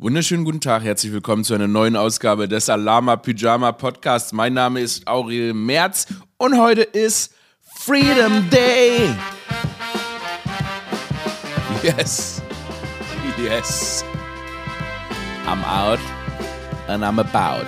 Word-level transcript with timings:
Wunderschönen 0.00 0.44
guten 0.44 0.60
Tag, 0.60 0.84
herzlich 0.84 1.12
willkommen 1.12 1.42
zu 1.42 1.54
einer 1.54 1.66
neuen 1.66 1.96
Ausgabe 1.96 2.46
des 2.46 2.70
Alama 2.70 3.16
Pyjama 3.16 3.72
Podcasts. 3.72 4.32
Mein 4.32 4.54
Name 4.54 4.80
ist 4.80 5.08
Aurel 5.08 5.52
Merz 5.52 6.06
und 6.36 6.56
heute 6.56 6.82
ist 6.82 7.34
Freedom 7.80 8.48
Day. 8.48 9.12
Yes, 11.82 12.40
yes. 13.42 14.04
I'm 15.48 15.64
out 15.64 15.98
and 16.86 17.02
I'm 17.02 17.18
about. 17.18 17.66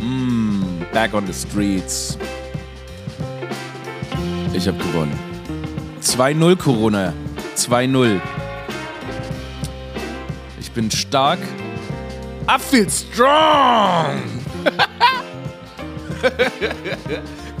Mm, 0.00 0.80
back 0.94 1.12
on 1.12 1.26
the 1.26 1.34
streets. 1.34 2.16
Ich 4.54 4.66
habe 4.66 4.78
gewonnen. 4.78 5.18
2-0 6.00 6.56
Corona. 6.56 7.12
2-0 7.54 8.18
bin 10.74 10.90
stark. 10.90 11.38
I 12.48 12.58
feel 12.58 12.90
strong! 12.90 14.20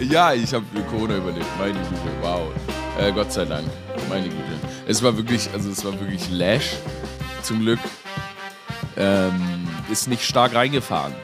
ja, 0.00 0.34
ich 0.34 0.52
habe 0.52 0.64
Corona 0.90 1.16
überlebt. 1.18 1.46
Meine 1.58 1.78
Güte, 1.78 2.10
wow. 2.20 2.52
Äh, 2.98 3.12
Gott 3.12 3.32
sei 3.32 3.44
Dank. 3.44 3.66
Meine 4.08 4.28
Güte. 4.28 4.42
Es 4.86 5.02
war 5.02 5.16
wirklich, 5.16 5.48
also 5.52 5.70
es 5.70 5.84
war 5.84 5.98
wirklich 6.00 6.28
Lash. 6.30 6.76
Zum 7.42 7.60
Glück. 7.60 7.78
Ähm, 8.96 9.68
ist 9.90 10.08
nicht 10.08 10.22
stark 10.22 10.54
reingefahren. 10.54 11.14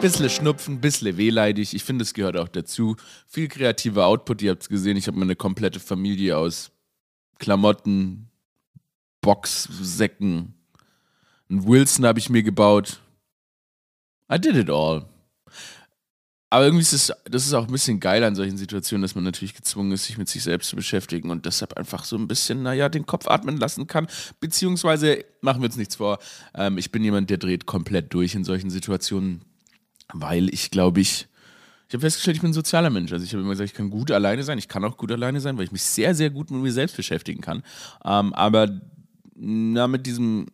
Bissle 0.00 0.30
Schnupfen, 0.30 0.80
bissle 0.80 1.16
wehleidig. 1.16 1.74
Ich 1.74 1.84
finde, 1.84 2.02
es 2.02 2.14
gehört 2.14 2.36
auch 2.36 2.48
dazu. 2.48 2.96
Viel 3.28 3.48
kreativer 3.48 4.06
Output, 4.06 4.42
ihr 4.42 4.50
habt 4.50 4.62
es 4.62 4.68
gesehen. 4.68 4.96
Ich 4.96 5.06
habe 5.06 5.18
meine 5.18 5.36
komplette 5.36 5.78
Familie 5.78 6.38
aus 6.38 6.72
Klamotten, 7.38 8.30
Boxsäcken, 9.20 10.54
ein 11.52 11.66
Wilson 11.66 12.06
habe 12.06 12.18
ich 12.18 12.30
mir 12.30 12.42
gebaut. 12.42 13.00
I 14.32 14.38
did 14.40 14.56
it 14.56 14.70
all. 14.70 15.04
Aber 16.48 16.64
irgendwie 16.64 16.82
ist 16.82 16.92
es, 16.92 17.12
das 17.24 17.46
ist 17.46 17.54
auch 17.54 17.66
ein 17.66 17.72
bisschen 17.72 17.98
geil 17.98 18.22
an 18.24 18.34
solchen 18.34 18.58
Situationen, 18.58 19.00
dass 19.00 19.14
man 19.14 19.24
natürlich 19.24 19.54
gezwungen 19.54 19.92
ist, 19.92 20.04
sich 20.04 20.18
mit 20.18 20.28
sich 20.28 20.42
selbst 20.42 20.68
zu 20.68 20.76
beschäftigen 20.76 21.30
und 21.30 21.46
deshalb 21.46 21.78
einfach 21.78 22.04
so 22.04 22.16
ein 22.16 22.28
bisschen, 22.28 22.62
naja, 22.62 22.90
den 22.90 23.06
Kopf 23.06 23.26
atmen 23.26 23.56
lassen 23.56 23.86
kann. 23.86 24.06
Beziehungsweise, 24.38 25.24
machen 25.40 25.62
wir 25.62 25.66
uns 25.66 25.78
nichts 25.78 25.96
vor, 25.96 26.18
ähm, 26.54 26.76
ich 26.76 26.92
bin 26.92 27.04
jemand, 27.04 27.30
der 27.30 27.38
dreht 27.38 27.64
komplett 27.64 28.12
durch 28.12 28.34
in 28.34 28.44
solchen 28.44 28.68
Situationen, 28.68 29.42
weil 30.12 30.52
ich 30.52 30.70
glaube 30.70 31.00
ich, 31.00 31.26
ich 31.88 31.94
habe 31.94 32.02
festgestellt, 32.02 32.36
ich 32.36 32.42
bin 32.42 32.50
ein 32.50 32.54
sozialer 32.54 32.90
Mensch. 32.90 33.12
Also 33.12 33.24
ich 33.24 33.32
habe 33.32 33.42
immer 33.42 33.52
gesagt, 33.52 33.70
ich 33.70 33.76
kann 33.76 33.88
gut 33.88 34.10
alleine 34.10 34.42
sein, 34.42 34.58
ich 34.58 34.68
kann 34.68 34.84
auch 34.84 34.98
gut 34.98 35.12
alleine 35.12 35.40
sein, 35.40 35.56
weil 35.56 35.64
ich 35.64 35.72
mich 35.72 35.82
sehr, 35.82 36.14
sehr 36.14 36.28
gut 36.28 36.50
mit 36.50 36.62
mir 36.62 36.72
selbst 36.72 36.96
beschäftigen 36.96 37.40
kann. 37.40 37.62
Ähm, 38.04 38.34
aber 38.34 38.80
na, 39.34 39.88
mit 39.88 40.06
diesem 40.06 40.48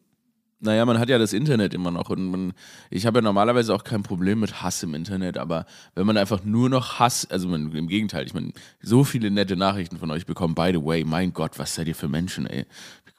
naja, 0.61 0.85
man 0.85 0.99
hat 0.99 1.09
ja 1.09 1.19
das 1.19 1.33
Internet 1.33 1.73
immer 1.73 1.91
noch 1.91 2.11
und 2.11 2.31
man, 2.31 2.53
ich 2.91 3.07
habe 3.07 3.19
ja 3.19 3.23
normalerweise 3.23 3.75
auch 3.75 3.85
kein 3.85 4.03
Problem 4.03 4.41
mit 4.41 4.63
Hass 4.63 4.83
im 4.83 4.95
Internet, 4.95 5.39
aber 5.39 5.67
wenn 5.95 6.07
man 6.07 6.17
einfach 6.17 6.45
nur 6.45 6.69
noch 6.69 6.99
Hass, 6.99 7.31
also 7.31 7.49
man, 7.49 7.73
im 7.73 7.87
Gegenteil, 7.87 8.27
ich 8.27 8.35
meine, 8.35 8.53
so 8.83 9.05
viele 9.05 9.31
nette 9.31 9.57
Nachrichten 9.57 9.99
von 9.99 10.11
euch 10.11 10.27
bekommen, 10.27 10.55
by 10.55 10.71
the 10.73 10.85
way, 10.85 11.05
mein 11.05 11.33
Gott, 11.33 11.59
was 11.59 11.75
seid 11.75 11.87
ihr 11.87 11.95
für 11.95 12.09
Menschen, 12.09 12.47
ey. 12.47 12.67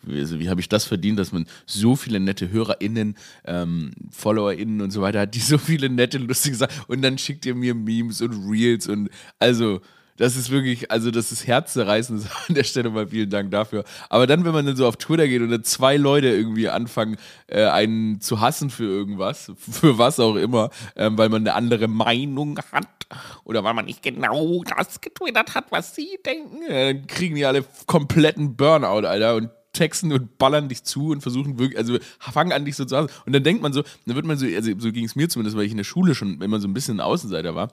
Also, 0.07 0.39
wie 0.39 0.49
habe 0.49 0.61
ich 0.61 0.69
das 0.69 0.85
verdient, 0.85 1.19
dass 1.19 1.33
man 1.33 1.45
so 1.65 1.97
viele 1.97 2.21
nette 2.21 2.49
HörerInnen, 2.49 3.15
ähm, 3.43 3.91
FollowerInnen 4.11 4.79
und 4.79 4.91
so 4.91 5.01
weiter 5.01 5.21
hat, 5.21 5.35
die 5.35 5.39
so 5.39 5.57
viele 5.57 5.89
nette, 5.89 6.17
lustige 6.17 6.55
Sachen 6.55 6.83
und 6.87 7.01
dann 7.01 7.17
schickt 7.17 7.45
ihr 7.45 7.55
mir 7.55 7.75
Memes 7.75 8.21
und 8.21 8.49
Reels 8.49 8.87
und 8.87 9.09
also 9.39 9.81
das 10.19 10.35
ist 10.35 10.49
wirklich, 10.49 10.91
also 10.91 11.11
das 11.11 11.31
ist 11.31 11.47
herzzerreißend 11.47 12.25
an 12.49 12.55
der 12.55 12.65
Stelle 12.65 12.89
mal 12.89 13.07
vielen 13.07 13.29
Dank 13.29 13.51
dafür. 13.51 13.85
Aber 14.09 14.27
dann, 14.27 14.43
wenn 14.43 14.51
man 14.51 14.65
dann 14.65 14.75
so 14.75 14.85
auf 14.85 14.97
Twitter 14.97 15.27
geht 15.27 15.41
und 15.41 15.49
dann 15.49 15.63
zwei 15.63 15.95
Leute 15.95 16.27
irgendwie 16.27 16.67
anfangen, 16.67 17.15
äh, 17.47 17.63
einen 17.63 18.19
zu 18.19 18.41
hassen 18.41 18.69
für 18.69 18.83
irgendwas, 18.83 19.51
für 19.57 19.97
was 19.97 20.19
auch 20.19 20.35
immer, 20.35 20.71
ähm, 20.97 21.17
weil 21.17 21.29
man 21.29 21.43
eine 21.43 21.53
andere 21.53 21.87
Meinung 21.87 22.59
hat 22.73 22.85
oder 23.45 23.63
weil 23.63 23.73
man 23.73 23.85
nicht 23.85 24.03
genau 24.03 24.61
das 24.65 24.99
getwittert 24.99 25.55
hat, 25.55 25.71
was 25.71 25.95
sie 25.95 26.19
denken, 26.25 26.63
äh, 26.63 26.93
dann 26.93 27.07
kriegen 27.07 27.35
die 27.35 27.45
alle 27.45 27.63
kompletten 27.85 28.57
Burnout, 28.57 29.07
Alter, 29.07 29.35
und 29.35 29.49
texten 29.71 30.11
und 30.11 30.37
ballern 30.37 30.67
dich 30.67 30.83
zu 30.83 31.11
und 31.11 31.21
versuchen 31.21 31.57
wirklich, 31.59 31.77
also 31.77 31.97
fangen 32.19 32.51
an 32.51 32.65
dich 32.65 32.75
so 32.75 32.83
zu 32.83 32.97
hassen. 32.97 33.09
Und 33.25 33.33
dann 33.33 33.43
denkt 33.43 33.61
man 33.61 33.71
so, 33.71 33.83
dann 34.05 34.15
wird 34.15 34.25
man 34.25 34.37
so, 34.37 34.45
also 34.45 34.71
so 34.77 34.91
ging 34.91 35.05
es 35.05 35.15
mir 35.15 35.29
zumindest, 35.29 35.55
weil 35.55 35.63
ich 35.63 35.71
in 35.71 35.77
der 35.77 35.85
Schule 35.85 36.13
schon 36.13 36.41
immer 36.41 36.59
so 36.59 36.67
ein 36.67 36.73
bisschen 36.73 36.99
Außenseiter 36.99 37.55
war, 37.55 37.71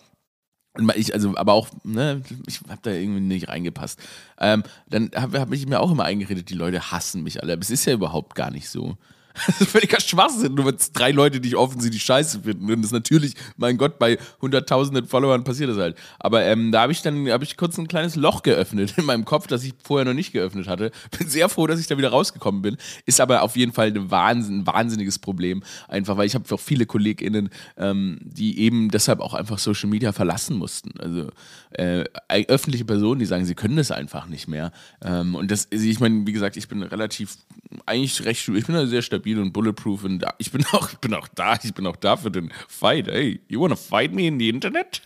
ich, 0.94 1.14
also, 1.14 1.36
aber 1.36 1.52
auch, 1.52 1.68
ne, 1.84 2.22
ich 2.46 2.60
habe 2.68 2.80
da 2.82 2.90
irgendwie 2.90 3.20
nicht 3.20 3.48
reingepasst. 3.48 3.98
Ähm, 4.38 4.62
dann 4.88 5.10
habe 5.14 5.40
hab 5.40 5.52
ich 5.52 5.66
mir 5.66 5.80
auch 5.80 5.90
immer 5.90 6.04
eingeredet, 6.04 6.50
die 6.50 6.54
Leute 6.54 6.90
hassen 6.90 7.22
mich 7.22 7.42
alle. 7.42 7.54
Aber 7.54 7.62
es 7.62 7.70
ist 7.70 7.84
ja 7.84 7.94
überhaupt 7.94 8.34
gar 8.34 8.50
nicht 8.50 8.68
so. 8.68 8.96
Das 9.46 9.60
ist 9.60 9.70
völliger 9.70 10.00
Schwachsinn, 10.00 10.54
nur 10.54 10.66
wenn 10.66 10.74
es 10.76 10.92
drei 10.92 11.10
Leute 11.10 11.40
dich 11.40 11.56
offensichtlich 11.56 12.02
scheiße 12.02 12.40
finden. 12.40 12.70
Und 12.70 12.82
das 12.82 12.90
natürlich, 12.90 13.34
mein 13.56 13.76
Gott, 13.76 13.98
bei 13.98 14.18
hunderttausenden 14.40 15.06
Followern 15.06 15.44
passiert 15.44 15.70
das 15.70 15.76
halt. 15.76 15.96
Aber 16.18 16.42
ähm, 16.42 16.72
da 16.72 16.82
habe 16.82 16.92
ich 16.92 17.02
dann 17.02 17.28
hab 17.28 17.42
ich 17.42 17.56
kurz 17.56 17.78
ein 17.78 17.88
kleines 17.88 18.16
Loch 18.16 18.42
geöffnet 18.42 18.94
in 18.96 19.04
meinem 19.04 19.24
Kopf, 19.24 19.46
das 19.46 19.64
ich 19.64 19.74
vorher 19.82 20.04
noch 20.04 20.14
nicht 20.14 20.32
geöffnet 20.32 20.68
hatte. 20.68 20.90
Bin 21.18 21.28
sehr 21.28 21.48
froh, 21.48 21.66
dass 21.66 21.80
ich 21.80 21.86
da 21.86 21.98
wieder 21.98 22.10
rausgekommen 22.10 22.62
bin. 22.62 22.76
Ist 23.04 23.20
aber 23.20 23.42
auf 23.42 23.56
jeden 23.56 23.72
Fall 23.72 23.88
ein, 23.88 24.10
Wahnsinn, 24.10 24.60
ein 24.60 24.66
wahnsinniges 24.66 25.18
Problem. 25.18 25.62
Einfach, 25.88 26.16
weil 26.16 26.26
ich 26.26 26.34
habe 26.34 26.44
auch 26.54 26.60
viele 26.60 26.86
KollegInnen, 26.86 27.50
ähm, 27.76 28.18
die 28.22 28.60
eben 28.60 28.90
deshalb 28.90 29.20
auch 29.20 29.34
einfach 29.34 29.58
Social 29.58 29.88
Media 29.88 30.12
verlassen 30.12 30.56
mussten. 30.56 30.98
Also 30.98 31.30
äh, 31.72 32.04
öffentliche 32.48 32.84
Personen, 32.84 33.18
die 33.18 33.26
sagen, 33.26 33.44
sie 33.44 33.54
können 33.54 33.76
das 33.76 33.90
einfach 33.90 34.26
nicht 34.26 34.48
mehr. 34.48 34.72
Ähm, 35.02 35.34
und 35.34 35.50
das, 35.50 35.68
ich 35.70 36.00
meine, 36.00 36.26
wie 36.26 36.32
gesagt, 36.32 36.56
ich 36.56 36.68
bin 36.68 36.82
relativ, 36.82 37.36
eigentlich 37.84 38.24
recht, 38.24 38.48
ich 38.48 38.66
bin 38.66 38.74
da 38.74 38.86
sehr 38.86 39.02
stabil 39.02 39.38
und 39.38 39.52
bulletproof 39.52 40.04
und 40.04 40.24
ich 40.38 40.52
bin 40.52 40.64
auch, 40.72 40.90
ich 40.90 40.98
bin 40.98 41.14
auch 41.14 41.28
da, 41.28 41.58
ich 41.62 41.74
bin 41.74 41.86
auch 41.86 41.96
da 41.96 42.16
für 42.16 42.30
den 42.30 42.52
Fight. 42.68 43.08
Hey, 43.08 43.40
you 43.48 43.60
wanna 43.60 43.76
fight 43.76 44.12
me 44.12 44.26
in 44.26 44.38
the 44.38 44.48
Internet? 44.48 45.02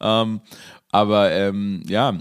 Ähm, 0.00 0.40
aber 0.90 1.32
ähm, 1.32 1.82
ja, 1.86 2.18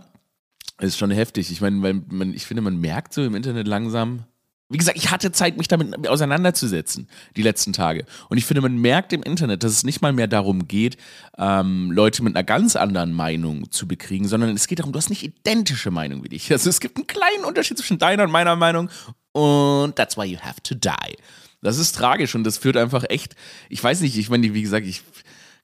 ist 0.79 0.97
schon 0.97 1.11
heftig. 1.11 1.51
Ich 1.51 1.61
meine, 1.61 1.77
man, 1.77 2.33
ich 2.33 2.45
finde, 2.45 2.61
man 2.61 2.79
merkt 2.79 3.13
so 3.13 3.23
im 3.23 3.35
Internet 3.35 3.67
langsam, 3.67 4.25
wie 4.71 4.77
gesagt, 4.77 4.97
ich 4.97 5.11
hatte 5.11 5.33
Zeit, 5.33 5.57
mich 5.57 5.67
damit 5.67 6.07
auseinanderzusetzen, 6.07 7.09
die 7.35 7.41
letzten 7.41 7.73
Tage. 7.73 8.05
Und 8.29 8.37
ich 8.37 8.45
finde, 8.45 8.61
man 8.61 8.77
merkt 8.77 9.11
im 9.11 9.21
Internet, 9.21 9.63
dass 9.63 9.73
es 9.73 9.83
nicht 9.83 10.01
mal 10.01 10.13
mehr 10.13 10.27
darum 10.27 10.67
geht, 10.67 10.95
ähm, 11.37 11.91
Leute 11.91 12.23
mit 12.23 12.35
einer 12.35 12.45
ganz 12.45 12.77
anderen 12.77 13.11
Meinung 13.11 13.69
zu 13.69 13.85
bekriegen, 13.85 14.29
sondern 14.29 14.51
es 14.51 14.67
geht 14.67 14.79
darum, 14.79 14.93
du 14.93 14.97
hast 14.97 15.09
nicht 15.09 15.23
identische 15.23 15.91
Meinung 15.91 16.23
wie 16.23 16.29
dich. 16.29 16.49
Also 16.51 16.69
es 16.69 16.79
gibt 16.79 16.95
einen 16.95 17.07
kleinen 17.07 17.43
Unterschied 17.43 17.77
zwischen 17.77 17.99
deiner 17.99 18.23
und 18.23 18.31
meiner 18.31 18.55
Meinung 18.55 18.89
und 19.33 19.95
that's 19.95 20.17
why 20.17 20.25
you 20.25 20.39
have 20.39 20.61
to 20.63 20.75
die. 20.75 21.15
Das 21.61 21.77
ist 21.77 21.95
tragisch 21.95 22.33
und 22.35 22.43
das 22.43 22.57
führt 22.57 22.77
einfach 22.77 23.03
echt, 23.09 23.35
ich 23.69 23.83
weiß 23.83 24.01
nicht, 24.01 24.17
ich 24.17 24.29
meine, 24.29 24.53
wie 24.53 24.61
gesagt, 24.63 24.85
ich 24.85 25.03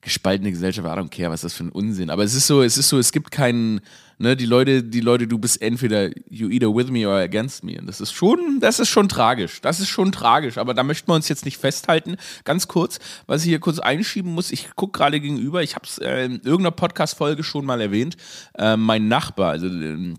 gespaltene 0.00 0.50
Gesellschaft, 0.50 0.86
I 0.86 0.90
don't 0.90 1.10
care, 1.10 1.30
was 1.30 1.40
ist 1.40 1.44
das 1.44 1.54
für 1.54 1.64
ein 1.64 1.72
Unsinn. 1.72 2.10
Aber 2.10 2.22
es 2.22 2.34
ist 2.34 2.46
so, 2.46 2.62
es 2.62 2.78
ist 2.78 2.88
so, 2.88 2.98
es 2.98 3.10
gibt 3.10 3.30
keinen, 3.30 3.80
ne, 4.18 4.36
die 4.36 4.46
Leute, 4.46 4.82
die 4.82 5.00
Leute, 5.00 5.26
du 5.26 5.38
bist 5.38 5.60
entweder 5.60 6.10
you 6.30 6.48
either 6.48 6.74
with 6.74 6.88
me 6.88 7.06
or 7.06 7.16
against 7.16 7.64
me. 7.64 7.78
Und 7.78 7.86
das 7.86 8.00
ist 8.00 8.12
schon, 8.12 8.60
das 8.60 8.78
ist 8.78 8.88
schon 8.88 9.08
tragisch. 9.08 9.60
Das 9.60 9.80
ist 9.80 9.88
schon 9.88 10.12
tragisch. 10.12 10.56
Aber 10.56 10.72
da 10.72 10.84
möchten 10.84 11.08
wir 11.08 11.14
uns 11.14 11.28
jetzt 11.28 11.44
nicht 11.44 11.58
festhalten. 11.58 12.16
Ganz 12.44 12.68
kurz, 12.68 13.00
was 13.26 13.42
ich 13.42 13.48
hier 13.48 13.60
kurz 13.60 13.80
einschieben 13.80 14.32
muss, 14.32 14.52
ich 14.52 14.74
gucke 14.76 14.98
gerade 14.98 15.20
gegenüber, 15.20 15.62
ich 15.62 15.74
habe 15.74 15.86
es 15.86 15.98
äh, 15.98 16.26
in 16.26 16.36
irgendeiner 16.36 16.70
Podcast-Folge 16.70 17.42
schon 17.42 17.64
mal 17.64 17.80
erwähnt, 17.80 18.16
äh, 18.56 18.76
mein 18.76 19.08
Nachbar, 19.08 19.50
also 19.50 19.66
äh, 19.66 20.14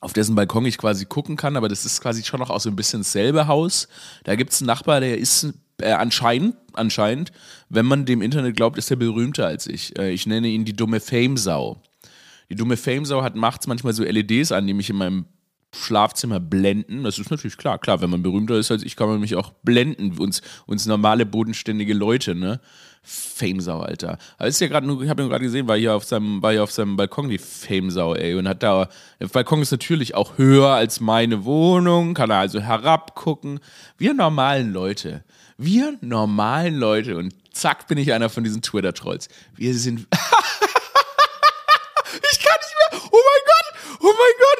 auf 0.00 0.12
dessen 0.12 0.34
Balkon 0.34 0.64
ich 0.66 0.78
quasi 0.78 1.06
gucken 1.06 1.36
kann, 1.36 1.56
aber 1.56 1.68
das 1.68 1.84
ist 1.84 2.00
quasi 2.00 2.22
schon 2.22 2.40
noch 2.40 2.50
auch 2.50 2.60
so 2.60 2.70
ein 2.70 2.76
bisschen 2.76 3.00
dasselbe 3.00 3.46
Haus. 3.48 3.88
Da 4.24 4.36
gibt 4.36 4.52
es 4.52 4.60
einen 4.60 4.66
Nachbar, 4.66 5.00
der 5.00 5.18
ist 5.18 5.52
äh, 5.80 5.92
anscheinend, 5.92 6.56
anscheinend, 6.72 7.32
wenn 7.68 7.86
man 7.86 8.04
dem 8.04 8.22
Internet 8.22 8.56
glaubt, 8.56 8.78
ist 8.78 8.90
er 8.90 8.96
berühmter 8.96 9.46
als 9.46 9.66
ich. 9.66 9.98
Äh, 9.98 10.10
ich 10.10 10.26
nenne 10.26 10.48
ihn 10.48 10.64
die 10.64 10.76
dumme 10.76 11.00
Fame-Sau. 11.00 11.82
Die 12.50 12.54
dumme 12.54 12.76
Fame-Sau 12.76 13.22
hat 13.22 13.36
nachts 13.36 13.66
manchmal 13.66 13.92
so 13.92 14.04
LEDs 14.04 14.52
an, 14.52 14.66
die 14.66 14.74
mich 14.74 14.90
in 14.90 14.96
meinem 14.96 15.26
Schlafzimmer 15.74 16.40
blenden. 16.40 17.04
Das 17.04 17.18
ist 17.18 17.30
natürlich 17.30 17.58
klar. 17.58 17.78
Klar, 17.78 18.00
wenn 18.00 18.10
man 18.10 18.22
berühmter 18.22 18.56
ist 18.56 18.70
als 18.70 18.82
ich, 18.82 18.96
kann 18.96 19.08
man 19.08 19.20
mich 19.20 19.36
auch 19.36 19.52
blenden. 19.62 20.16
Uns, 20.18 20.40
uns 20.66 20.86
normale, 20.86 21.26
bodenständige 21.26 21.92
Leute, 21.92 22.34
ne? 22.34 22.60
Famesau, 23.08 23.80
Alter. 23.80 24.18
Aber 24.36 24.48
ist 24.48 24.60
ja 24.60 24.68
gerade 24.68 24.86
ich 25.02 25.08
habe 25.08 25.22
ihn 25.22 25.30
gerade 25.30 25.44
gesehen, 25.44 25.66
war 25.66 25.78
hier 25.78 25.94
auf 25.94 26.04
seinem, 26.04 26.42
war 26.42 26.52
hier 26.52 26.62
auf 26.62 26.70
seinem 26.70 26.96
Balkon 26.96 27.30
die 27.30 27.38
Famesau, 27.38 28.14
ey. 28.14 28.34
Und 28.34 28.46
hat 28.46 28.62
da, 28.62 28.90
der 29.18 29.28
Balkon 29.28 29.62
ist 29.62 29.70
natürlich 29.70 30.14
auch 30.14 30.36
höher 30.36 30.68
als 30.68 31.00
meine 31.00 31.46
Wohnung, 31.46 32.12
kann 32.12 32.28
er 32.30 32.36
also 32.36 32.60
herabgucken. 32.60 33.60
Wir 33.96 34.12
normalen 34.12 34.74
Leute, 34.74 35.24
wir 35.56 35.96
normalen 36.02 36.76
Leute, 36.76 37.16
und 37.16 37.34
zack 37.52 37.88
bin 37.88 37.96
ich 37.96 38.12
einer 38.12 38.28
von 38.28 38.44
diesen 38.44 38.60
Twitter-Trolls. 38.60 39.28
Wir 39.56 39.72
sind. 39.74 40.00
ich 42.30 42.40
kann 42.40 42.58
nicht 42.60 42.74
mehr. 42.92 43.00
Oh 43.10 43.20
mein 43.24 43.42
Gott, 43.46 43.72
oh 44.00 44.12
mein 44.18 44.34
Gott. 44.38 44.58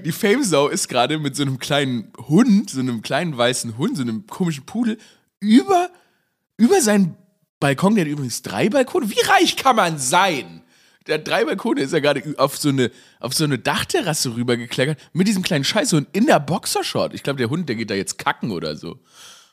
die 0.04 0.12
Famesau 0.12 0.68
ist 0.68 0.88
gerade 0.88 1.18
mit 1.18 1.34
so 1.34 1.44
einem 1.44 1.58
kleinen 1.58 2.12
Hund, 2.28 2.68
so 2.68 2.80
einem 2.80 3.00
kleinen 3.00 3.38
weißen 3.38 3.78
Hund, 3.78 3.96
so 3.96 4.02
einem 4.02 4.26
komischen 4.26 4.66
Pudel, 4.66 4.98
über 5.40 5.88
über 6.58 6.82
seinen 6.82 7.16
Balkon, 7.60 7.94
der 7.94 8.04
hat 8.04 8.10
übrigens 8.10 8.42
drei 8.42 8.68
Balkone. 8.68 9.08
Wie 9.08 9.26
reich 9.26 9.56
kann 9.56 9.76
man 9.76 9.98
sein? 9.98 10.62
der 11.08 11.16
hat 11.16 11.26
drei 11.26 11.44
Balkone, 11.44 11.80
ist 11.80 11.92
ja 11.92 12.00
gerade 12.00 12.22
auf 12.36 12.56
so 12.58 12.68
eine, 12.68 12.90
auf 13.18 13.32
so 13.32 13.44
eine 13.44 13.58
Dachterrasse 13.58 14.36
rübergekleckert 14.36 14.98
mit 15.12 15.26
diesem 15.26 15.42
kleinen 15.42 15.64
Scheißhund 15.64 16.08
in 16.12 16.26
der 16.26 16.38
Boxershort. 16.38 17.14
Ich 17.14 17.22
glaube, 17.22 17.38
der 17.38 17.50
Hund, 17.50 17.68
der 17.68 17.76
geht 17.76 17.90
da 17.90 17.94
jetzt 17.94 18.18
kacken 18.18 18.50
oder 18.50 18.76
so. 18.76 19.00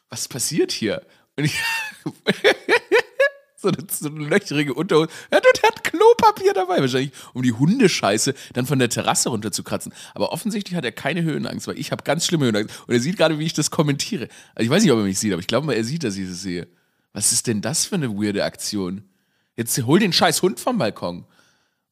Was 0.10 0.28
passiert 0.28 0.72
hier? 0.72 1.02
Und 1.38 1.46
ich, 1.46 1.58
so, 3.56 3.70
eine, 3.70 3.78
so 3.90 4.10
eine 4.10 4.26
löcherige 4.26 4.74
Unterhose. 4.74 5.10
Ja, 5.32 5.38
und 5.38 5.64
hat 5.64 5.84
Klopapier 5.84 6.54
dabei, 6.54 6.82
wahrscheinlich, 6.82 7.12
um 7.34 7.42
die 7.42 7.54
Hundescheiße 7.54 8.34
dann 8.54 8.66
von 8.66 8.78
der 8.78 8.90
Terrasse 8.90 9.30
runterzukratzen. 9.30 9.94
Aber 10.14 10.34
offensichtlich 10.34 10.76
hat 10.76 10.84
er 10.84 10.92
keine 10.92 11.24
Höhenangst, 11.24 11.68
weil 11.68 11.80
ich 11.80 11.92
habe 11.92 12.04
ganz 12.04 12.26
schlimme 12.26 12.46
Höhenangst. 12.46 12.84
Und 12.86 12.94
er 12.94 13.00
sieht 13.00 13.18
gerade, 13.18 13.40
wie 13.40 13.46
ich 13.46 13.54
das 13.54 13.72
kommentiere. 13.72 14.28
Also 14.56 14.66
ich 14.66 14.70
weiß 14.70 14.84
nicht, 14.84 14.92
ob 14.92 15.00
er 15.00 15.06
mich 15.06 15.20
sieht, 15.20 15.32
aber 15.32 15.40
ich 15.40 15.48
glaube 15.48 15.66
mal, 15.66 15.74
er 15.74 15.86
sieht, 15.86 16.04
dass 16.04 16.18
ich 16.18 16.28
das 16.28 16.42
sehe. 16.42 16.68
Was 17.16 17.32
ist 17.32 17.48
denn 17.48 17.62
das 17.62 17.86
für 17.86 17.96
eine 17.96 18.10
weirde 18.10 18.44
Aktion? 18.44 19.08
Jetzt 19.56 19.82
hol 19.86 20.00
den 20.00 20.12
scheiß 20.12 20.42
Hund 20.42 20.60
vom 20.60 20.78
Balkon. 20.78 21.26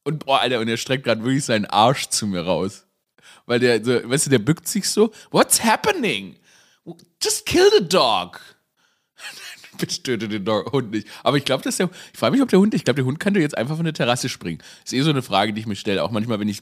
Und 0.02 0.26
boah, 0.26 0.40
Alter, 0.40 0.60
und 0.60 0.68
er 0.68 0.76
streckt 0.76 1.04
gerade 1.04 1.24
wirklich 1.24 1.46
seinen 1.46 1.64
Arsch 1.64 2.10
zu 2.10 2.26
mir 2.26 2.42
raus. 2.42 2.86
Weil 3.46 3.58
der, 3.58 3.82
so, 3.82 4.06
weißt 4.06 4.26
du, 4.26 4.30
der 4.30 4.38
bückt 4.38 4.68
sich 4.68 4.86
so. 4.86 5.12
What's 5.30 5.64
happening? 5.64 6.36
Just 7.22 7.46
kill 7.46 7.70
the 7.78 7.88
dog. 7.88 8.38
Bitte 9.78 10.02
töte 10.02 10.28
den 10.28 10.46
Hund 10.46 10.90
nicht. 10.90 11.08
Aber 11.22 11.38
ich 11.38 11.46
glaube, 11.46 11.64
dass 11.64 11.78
der, 11.78 11.88
ich 12.12 12.18
frage 12.18 12.32
mich, 12.32 12.42
ob 12.42 12.50
der 12.50 12.58
Hund, 12.58 12.74
ich 12.74 12.84
glaube, 12.84 12.96
der 12.96 13.06
Hund 13.06 13.18
könnte 13.18 13.40
jetzt 13.40 13.56
einfach 13.56 13.76
von 13.76 13.84
der 13.86 13.94
Terrasse 13.94 14.28
springen. 14.28 14.62
Ist 14.84 14.92
eh 14.92 15.00
so 15.00 15.08
eine 15.08 15.22
Frage, 15.22 15.54
die 15.54 15.60
ich 15.62 15.66
mir 15.66 15.74
stelle. 15.74 16.04
Auch 16.04 16.10
manchmal, 16.10 16.38
wenn 16.38 16.50
ich 16.50 16.60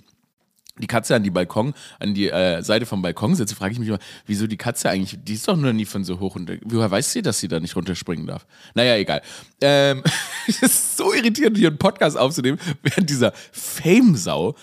die 0.79 0.87
Katze 0.87 1.15
an 1.15 1.23
die 1.23 1.31
Balkon, 1.31 1.75
an 1.99 2.15
die 2.15 2.31
äh, 2.31 2.63
Seite 2.63 2.87
vom 2.87 3.03
Balkon 3.03 3.35
setze, 3.35 3.55
frage 3.55 3.73
ich 3.73 3.79
mich 3.79 3.89
immer, 3.89 3.99
wieso 4.27 4.47
die 4.47 4.57
Katze 4.57 4.89
eigentlich, 4.89 5.19
die 5.23 5.35
ist 5.35 5.47
doch 5.47 5.57
nur 5.57 5.73
nie 5.73 5.85
von 5.85 6.03
so 6.03 6.19
hoch 6.19 6.35
und 6.35 6.51
woher 6.65 6.91
weiß 6.91 7.13
sie, 7.13 7.23
dass 7.23 7.41
sie 7.41 7.49
da 7.49 7.61
nicht 7.61 7.77
runterspringen 7.77 8.27
darf? 8.27 8.47
Naja, 8.75 8.97
egal. 8.97 9.23
Ähm, 9.61 10.03
es 10.47 10.63
ist 10.63 10.97
so 10.97 11.13
irritierend, 11.13 11.59
hier 11.59 11.69
einen 11.69 11.79
Podcast 11.79 12.17
aufzunehmen, 12.17 12.59
während 12.83 13.11
dieser 13.11 13.33
Fame-Sau, 13.53 14.55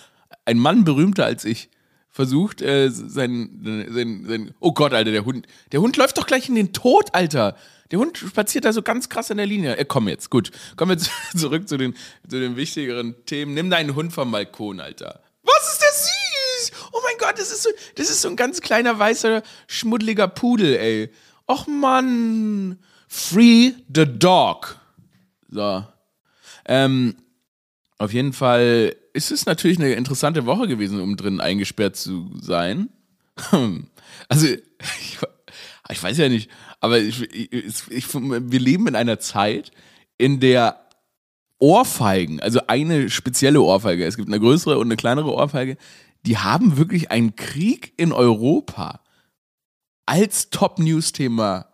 ein 0.45 0.57
Mann 0.57 0.83
berühmter 0.83 1.25
als 1.25 1.45
ich, 1.45 1.69
versucht, 2.09 2.61
äh, 2.61 2.89
sein, 2.89 3.61
sein, 3.63 4.25
sein, 4.27 4.51
oh 4.59 4.73
Gott, 4.73 4.93
Alter, 4.93 5.11
der 5.11 5.25
Hund, 5.25 5.45
der 5.71 5.79
Hund 5.79 5.95
läuft 5.95 6.17
doch 6.17 6.25
gleich 6.25 6.49
in 6.49 6.55
den 6.55 6.73
Tod, 6.73 7.13
Alter. 7.13 7.55
Der 7.91 7.99
Hund 7.99 8.17
spaziert 8.17 8.65
da 8.65 8.73
so 8.73 8.81
ganz 8.81 9.09
krass 9.09 9.29
in 9.29 9.37
der 9.37 9.45
Linie. 9.45 9.77
Äh, 9.77 9.85
komm 9.85 10.07
jetzt, 10.07 10.29
gut. 10.29 10.51
Kommen 10.75 10.99
wir 10.99 11.07
zurück 11.39 11.69
zu 11.69 11.77
den, 11.77 11.93
zu 12.27 12.39
den 12.39 12.55
wichtigeren 12.55 13.15
Themen. 13.25 13.53
Nimm 13.53 13.69
deinen 13.69 13.95
Hund 13.95 14.11
vom 14.11 14.31
Balkon, 14.31 14.79
Alter. 14.79 15.21
Was 15.43 15.73
ist 15.73 15.81
der 15.81 15.93
süß? 15.93 16.89
Oh 16.91 16.99
mein 17.03 17.17
Gott, 17.17 17.39
das 17.39 17.51
ist 17.51 17.63
so, 17.63 17.69
das 17.95 18.09
ist 18.09 18.21
so 18.21 18.29
ein 18.29 18.35
ganz 18.35 18.61
kleiner, 18.61 18.97
weißer, 18.97 19.43
schmuddeliger 19.67 20.27
Pudel, 20.27 20.75
ey. 20.75 21.11
Och 21.47 21.67
Mann. 21.67 22.79
Free 23.07 23.73
the 23.93 24.05
dog. 24.05 24.79
So. 25.49 25.83
Ähm, 26.65 27.15
auf 27.97 28.13
jeden 28.13 28.33
Fall 28.33 28.95
ist 29.13 29.31
es 29.31 29.45
natürlich 29.45 29.79
eine 29.79 29.93
interessante 29.93 30.45
Woche 30.45 30.67
gewesen, 30.67 31.01
um 31.01 31.17
drin 31.17 31.41
eingesperrt 31.41 31.95
zu 31.95 32.31
sein. 32.41 32.89
Also, 34.27 34.47
ich, 34.47 35.17
ich 35.89 36.03
weiß 36.03 36.17
ja 36.17 36.29
nicht, 36.29 36.49
aber 36.79 36.99
ich, 36.99 37.21
ich, 37.31 38.13
wir 38.13 38.59
leben 38.59 38.87
in 38.87 38.95
einer 38.95 39.19
Zeit, 39.19 39.71
in 40.17 40.39
der 40.39 40.88
Ohrfeigen, 41.59 42.39
also 42.39 42.61
eine 42.67 43.09
spezielle 43.09 43.61
Ohrfeige, 43.61 44.05
es 44.05 44.17
gibt 44.17 44.29
eine 44.29 44.39
größere 44.39 44.77
und 44.77 44.87
eine 44.87 44.95
kleinere 44.95 45.33
Ohrfeige, 45.33 45.77
die 46.25 46.37
haben 46.37 46.77
wirklich 46.77 47.11
einen 47.11 47.35
Krieg 47.35 47.93
in 47.97 48.11
Europa 48.11 49.01
als 50.05 50.49
Top-News-Thema 50.49 51.68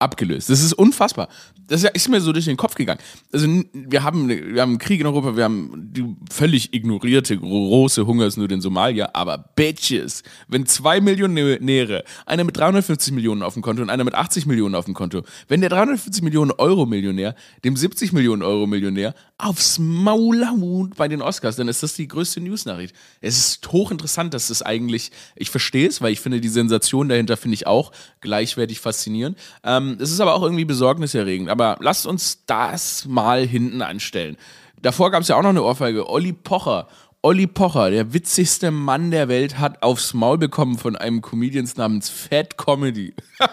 abgelöst. 0.00 0.50
Das 0.50 0.62
ist 0.62 0.72
unfassbar. 0.72 1.28
Das 1.68 1.84
ist 1.84 2.08
mir 2.08 2.20
so 2.20 2.32
durch 2.32 2.46
den 2.46 2.56
Kopf 2.56 2.74
gegangen. 2.74 3.00
Also 3.32 3.46
wir 3.72 4.02
haben, 4.02 4.28
wir 4.28 4.60
haben 4.60 4.78
Krieg 4.78 5.00
in 5.00 5.06
Europa, 5.06 5.36
wir 5.36 5.44
haben 5.44 5.70
die 5.92 6.16
völlig 6.32 6.74
ignorierte 6.74 7.36
große 7.36 8.06
Hungersnot 8.06 8.50
in 8.50 8.60
Somalia, 8.60 9.10
aber 9.12 9.38
Bitches, 9.54 10.24
wenn 10.48 10.66
zwei 10.66 11.00
Millionäre, 11.00 12.02
einer 12.26 12.42
mit 12.42 12.56
350 12.56 13.12
Millionen 13.12 13.42
auf 13.42 13.54
dem 13.54 13.62
Konto 13.62 13.82
und 13.82 13.90
einer 13.90 14.02
mit 14.02 14.14
80 14.14 14.46
Millionen 14.46 14.74
auf 14.74 14.86
dem 14.86 14.94
Konto, 14.94 15.22
wenn 15.46 15.60
der 15.60 15.70
350 15.70 16.22
Millionen 16.22 16.50
Euro 16.52 16.86
Millionär 16.86 17.36
dem 17.64 17.76
70 17.76 18.12
Millionen 18.12 18.42
Euro 18.42 18.66
Millionär 18.66 19.14
aufs 19.44 19.78
Maul 19.78 20.46
haut 20.46 20.96
bei 20.96 21.08
den 21.08 21.22
Oscars, 21.22 21.56
dann 21.56 21.68
ist 21.68 21.82
das 21.82 21.94
die 21.94 22.08
größte 22.08 22.40
Newsnachricht. 22.40 22.94
Es 23.20 23.38
ist 23.38 23.72
hochinteressant, 23.72 24.34
dass 24.34 24.48
das 24.48 24.62
eigentlich, 24.62 25.10
ich 25.36 25.50
verstehe 25.50 25.88
es, 25.88 26.00
weil 26.00 26.12
ich 26.12 26.20
finde 26.20 26.40
die 26.40 26.48
Sensation 26.48 27.08
dahinter 27.08 27.36
finde 27.36 27.54
ich 27.54 27.66
auch 27.66 27.92
gleichwertig 28.20 28.80
faszinierend. 28.80 29.38
Ähm, 29.64 29.96
es 30.00 30.10
ist 30.10 30.20
aber 30.20 30.34
auch 30.34 30.42
irgendwie 30.42 30.64
besorgniserregend. 30.64 31.48
Aber 31.48 31.76
lasst 31.80 32.06
uns 32.06 32.44
das 32.46 33.06
mal 33.06 33.46
hinten 33.46 33.82
anstellen. 33.82 34.36
Davor 34.80 35.10
gab 35.10 35.22
es 35.22 35.28
ja 35.28 35.36
auch 35.36 35.42
noch 35.42 35.50
eine 35.50 35.62
Ohrfeige. 35.62 36.08
Olli 36.08 36.32
Pocher. 36.32 36.88
Olli 37.22 37.46
Pocher, 37.46 37.90
der 37.90 38.14
witzigste 38.14 38.70
Mann 38.70 39.10
der 39.10 39.28
Welt, 39.28 39.58
hat 39.58 39.82
aufs 39.82 40.14
Maul 40.14 40.38
bekommen 40.38 40.78
von 40.78 40.96
einem 40.96 41.20
Comedians 41.20 41.76
namens 41.76 42.08
Fat 42.08 42.56
Comedy. 42.56 43.12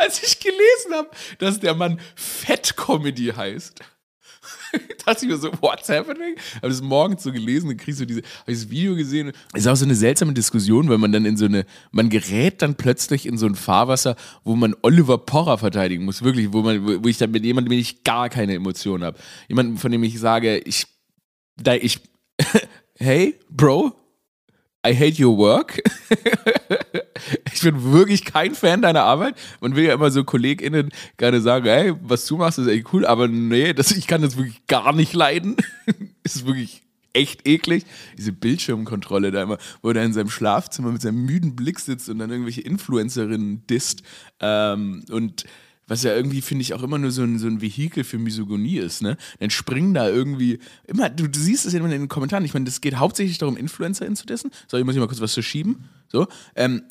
Als 0.00 0.22
ich 0.22 0.40
gelesen 0.40 0.94
habe, 0.94 1.10
dass 1.38 1.60
der 1.60 1.74
Mann 1.74 2.00
Fat 2.14 2.74
Comedy 2.74 3.26
heißt, 3.36 3.78
dachte 5.04 5.26
ich 5.26 5.30
mir 5.30 5.36
so, 5.36 5.52
what's 5.60 5.90
happening? 5.90 6.36
Habe 6.56 6.68
das 6.68 6.80
morgens 6.80 7.22
so 7.22 7.30
gelesen, 7.30 7.68
dann 7.68 7.76
kriegst 7.76 8.00
du 8.00 8.06
diese, 8.06 8.22
habe 8.22 8.52
ich 8.52 8.60
das 8.60 8.70
Video 8.70 8.94
gesehen. 8.94 9.32
Ist 9.52 9.68
auch 9.68 9.76
so 9.76 9.84
eine 9.84 9.94
seltsame 9.94 10.32
Diskussion, 10.32 10.88
weil 10.88 10.96
man 10.96 11.12
dann 11.12 11.26
in 11.26 11.36
so 11.36 11.44
eine, 11.44 11.66
man 11.90 12.08
gerät 12.08 12.62
dann 12.62 12.76
plötzlich 12.76 13.26
in 13.26 13.36
so 13.36 13.44
ein 13.44 13.54
Fahrwasser, 13.54 14.16
wo 14.42 14.56
man 14.56 14.74
Oliver 14.80 15.18
Porrer 15.18 15.58
verteidigen 15.58 16.06
muss, 16.06 16.22
wirklich, 16.22 16.50
wo 16.50 16.62
man, 16.62 17.04
wo 17.04 17.06
ich 17.06 17.18
dann 17.18 17.30
mit 17.30 17.44
jemandem, 17.44 17.68
mit 17.68 17.78
dem 17.78 17.82
ich 17.82 18.02
gar 18.02 18.30
keine 18.30 18.54
Emotionen 18.54 19.04
habe. 19.04 19.18
Jemanden, 19.48 19.76
von 19.76 19.92
dem 19.92 20.02
ich 20.02 20.18
sage, 20.18 20.58
ich, 20.60 20.86
da 21.56 21.74
ich, 21.74 22.00
hey, 22.96 23.38
Bro, 23.50 23.92
I 24.86 24.94
hate 24.94 25.22
your 25.22 25.36
work. 25.36 25.82
ich 27.60 27.70
bin 27.70 27.92
wirklich 27.92 28.24
kein 28.24 28.54
Fan 28.54 28.80
deiner 28.80 29.02
Arbeit. 29.02 29.36
Man 29.60 29.76
will 29.76 29.84
ja 29.84 29.94
immer 29.94 30.10
so 30.10 30.24
KollegInnen 30.24 30.90
gerne 31.18 31.40
sagen, 31.40 31.66
hey, 31.66 31.92
was 32.02 32.24
du 32.26 32.38
machst, 32.38 32.58
ist 32.58 32.68
echt 32.68 32.92
cool, 32.92 33.04
aber 33.04 33.28
nee, 33.28 33.74
das, 33.74 33.90
ich 33.92 34.06
kann 34.06 34.22
das 34.22 34.36
wirklich 34.36 34.66
gar 34.66 34.94
nicht 34.94 35.12
leiden. 35.12 35.56
ist 36.22 36.46
wirklich 36.46 36.82
echt 37.12 37.46
eklig. 37.46 37.84
Diese 38.16 38.32
Bildschirmkontrolle 38.32 39.30
da 39.30 39.42
immer, 39.42 39.58
wo 39.82 39.90
er 39.90 40.02
in 40.02 40.12
seinem 40.12 40.30
Schlafzimmer 40.30 40.90
mit 40.90 41.02
seinem 41.02 41.24
müden 41.24 41.54
Blick 41.54 41.80
sitzt 41.80 42.08
und 42.08 42.18
dann 42.18 42.30
irgendwelche 42.30 42.62
Influencerinnen 42.62 43.66
disst. 43.66 44.02
Ähm, 44.40 45.04
und 45.10 45.44
was 45.86 46.04
ja 46.04 46.14
irgendwie, 46.14 46.40
finde 46.40 46.62
ich, 46.62 46.72
auch 46.72 46.84
immer 46.84 46.98
nur 46.98 47.10
so 47.10 47.22
ein, 47.24 47.38
so 47.38 47.48
ein 47.48 47.60
Vehikel 47.60 48.04
für 48.04 48.16
Misogonie 48.16 48.78
ist, 48.78 49.02
ne? 49.02 49.16
Dann 49.40 49.50
springen 49.50 49.92
da 49.92 50.08
irgendwie, 50.08 50.60
immer, 50.86 51.10
du, 51.10 51.28
du 51.28 51.38
siehst 51.38 51.66
es 51.66 51.72
ja 51.72 51.80
immer 51.80 51.92
in 51.92 52.02
den 52.02 52.08
Kommentaren, 52.08 52.44
ich 52.44 52.54
meine, 52.54 52.64
das 52.64 52.80
geht 52.80 52.94
hauptsächlich 52.94 53.38
darum, 53.38 53.56
InfluencerInnen 53.56 54.14
zu 54.14 54.24
dissen. 54.24 54.52
So, 54.68 54.78
ich 54.78 54.84
muss 54.84 54.94
hier 54.94 55.00
mal 55.00 55.08
kurz 55.08 55.20
was 55.20 55.32
zu 55.32 55.42
schieben. 55.42 55.88
So, 56.06 56.28
ähm, 56.54 56.82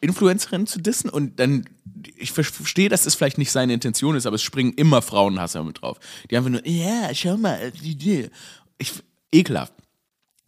Influencerinnen 0.00 0.66
zu 0.66 0.80
dissen 0.80 1.08
und 1.08 1.40
dann, 1.40 1.64
ich 2.16 2.32
verstehe, 2.32 2.88
dass 2.88 3.04
das 3.04 3.14
vielleicht 3.14 3.38
nicht 3.38 3.50
seine 3.50 3.72
Intention 3.72 4.16
ist, 4.16 4.26
aber 4.26 4.36
es 4.36 4.42
springen 4.42 4.74
immer 4.74 5.02
Frauenhasser 5.02 5.64
mit 5.64 5.82
drauf. 5.82 5.98
Die 6.30 6.36
einfach 6.36 6.50
nur, 6.50 6.66
ja, 6.66 7.14
schau 7.14 7.36
mal, 7.36 7.72
die. 7.72 8.28
Ich, 8.76 8.92
ekelhaft. 9.32 9.72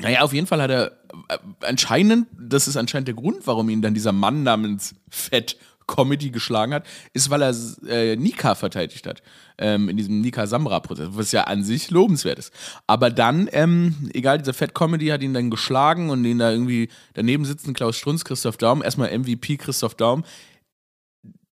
Naja, 0.00 0.20
auf 0.20 0.32
jeden 0.32 0.46
Fall 0.46 0.60
hat 0.60 0.70
er 0.70 0.92
äh, 1.28 1.38
anscheinend, 1.60 2.28
das 2.38 2.68
ist 2.68 2.76
anscheinend 2.76 3.08
der 3.08 3.14
Grund, 3.14 3.46
warum 3.46 3.70
ihn 3.70 3.82
dann 3.82 3.94
dieser 3.94 4.12
Mann 4.12 4.42
namens 4.42 4.94
Fett 5.08 5.56
Comedy 5.86 6.30
geschlagen 6.30 6.74
hat, 6.74 6.86
ist, 7.12 7.30
weil 7.30 7.42
er 7.42 7.54
äh, 7.88 8.16
Nika 8.16 8.54
verteidigt 8.54 9.06
hat. 9.06 9.22
Ähm, 9.58 9.88
in 9.88 9.96
diesem 9.96 10.20
Nika-Samra-Prozess, 10.20 11.08
was 11.12 11.32
ja 11.32 11.44
an 11.44 11.64
sich 11.64 11.90
lobenswert 11.90 12.38
ist. 12.38 12.52
Aber 12.86 13.10
dann, 13.10 13.48
ähm, 13.52 14.10
egal, 14.12 14.38
dieser 14.38 14.52
Fat 14.52 14.74
Comedy 14.74 15.06
hat 15.06 15.22
ihn 15.22 15.32
dann 15.32 15.50
geschlagen 15.50 16.10
und 16.10 16.22
den 16.24 16.38
da 16.38 16.50
irgendwie 16.50 16.88
daneben 17.14 17.44
sitzen 17.44 17.72
Klaus 17.72 17.96
Strunz, 17.96 18.24
Christoph 18.24 18.58
Daum, 18.58 18.82
erstmal 18.82 19.16
MVP 19.16 19.56
Christoph 19.56 19.94
Daum, 19.94 20.24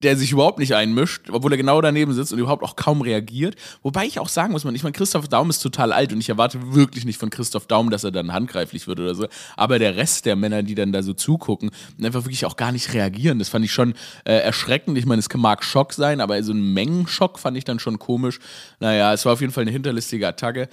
der 0.02 0.16
sich 0.16 0.32
überhaupt 0.32 0.58
nicht 0.58 0.74
einmischt, 0.74 1.28
obwohl 1.30 1.52
er 1.52 1.58
genau 1.58 1.80
daneben 1.80 2.12
sitzt 2.12 2.32
und 2.32 2.38
überhaupt 2.38 2.62
auch 2.62 2.76
kaum 2.76 3.02
reagiert. 3.02 3.56
Wobei 3.82 4.06
ich 4.06 4.18
auch 4.18 4.28
sagen 4.28 4.52
muss, 4.52 4.64
man, 4.64 4.74
ich 4.74 4.82
meine, 4.82 4.92
Christoph 4.92 5.28
Daum 5.28 5.50
ist 5.50 5.60
total 5.60 5.92
alt 5.92 6.12
und 6.12 6.20
ich 6.20 6.28
erwarte 6.28 6.74
wirklich 6.74 7.04
nicht 7.04 7.18
von 7.18 7.28
Christoph 7.28 7.66
Daum, 7.66 7.90
dass 7.90 8.04
er 8.04 8.10
dann 8.10 8.32
handgreiflich 8.32 8.86
wird 8.86 9.00
oder 9.00 9.14
so. 9.14 9.26
Aber 9.56 9.78
der 9.78 9.96
Rest 9.96 10.24
der 10.24 10.36
Männer, 10.36 10.62
die 10.62 10.74
dann 10.74 10.92
da 10.92 11.02
so 11.02 11.12
zugucken, 11.12 11.70
einfach 12.02 12.24
wirklich 12.24 12.46
auch 12.46 12.56
gar 12.56 12.72
nicht 12.72 12.94
reagieren, 12.94 13.38
das 13.38 13.50
fand 13.50 13.64
ich 13.64 13.72
schon 13.72 13.94
äh, 14.24 14.34
erschreckend. 14.34 14.96
Ich 14.96 15.06
meine, 15.06 15.20
es 15.20 15.28
mag 15.34 15.62
Schock 15.62 15.92
sein, 15.92 16.20
aber 16.20 16.42
so 16.42 16.52
ein 16.52 16.72
Mengenschock 16.72 17.38
fand 17.38 17.56
ich 17.56 17.64
dann 17.64 17.78
schon 17.78 17.98
komisch. 17.98 18.38
Naja, 18.80 19.12
es 19.12 19.24
war 19.26 19.34
auf 19.34 19.40
jeden 19.40 19.52
Fall 19.52 19.62
eine 19.62 19.70
hinterlistige 19.70 20.26
Attacke. 20.26 20.68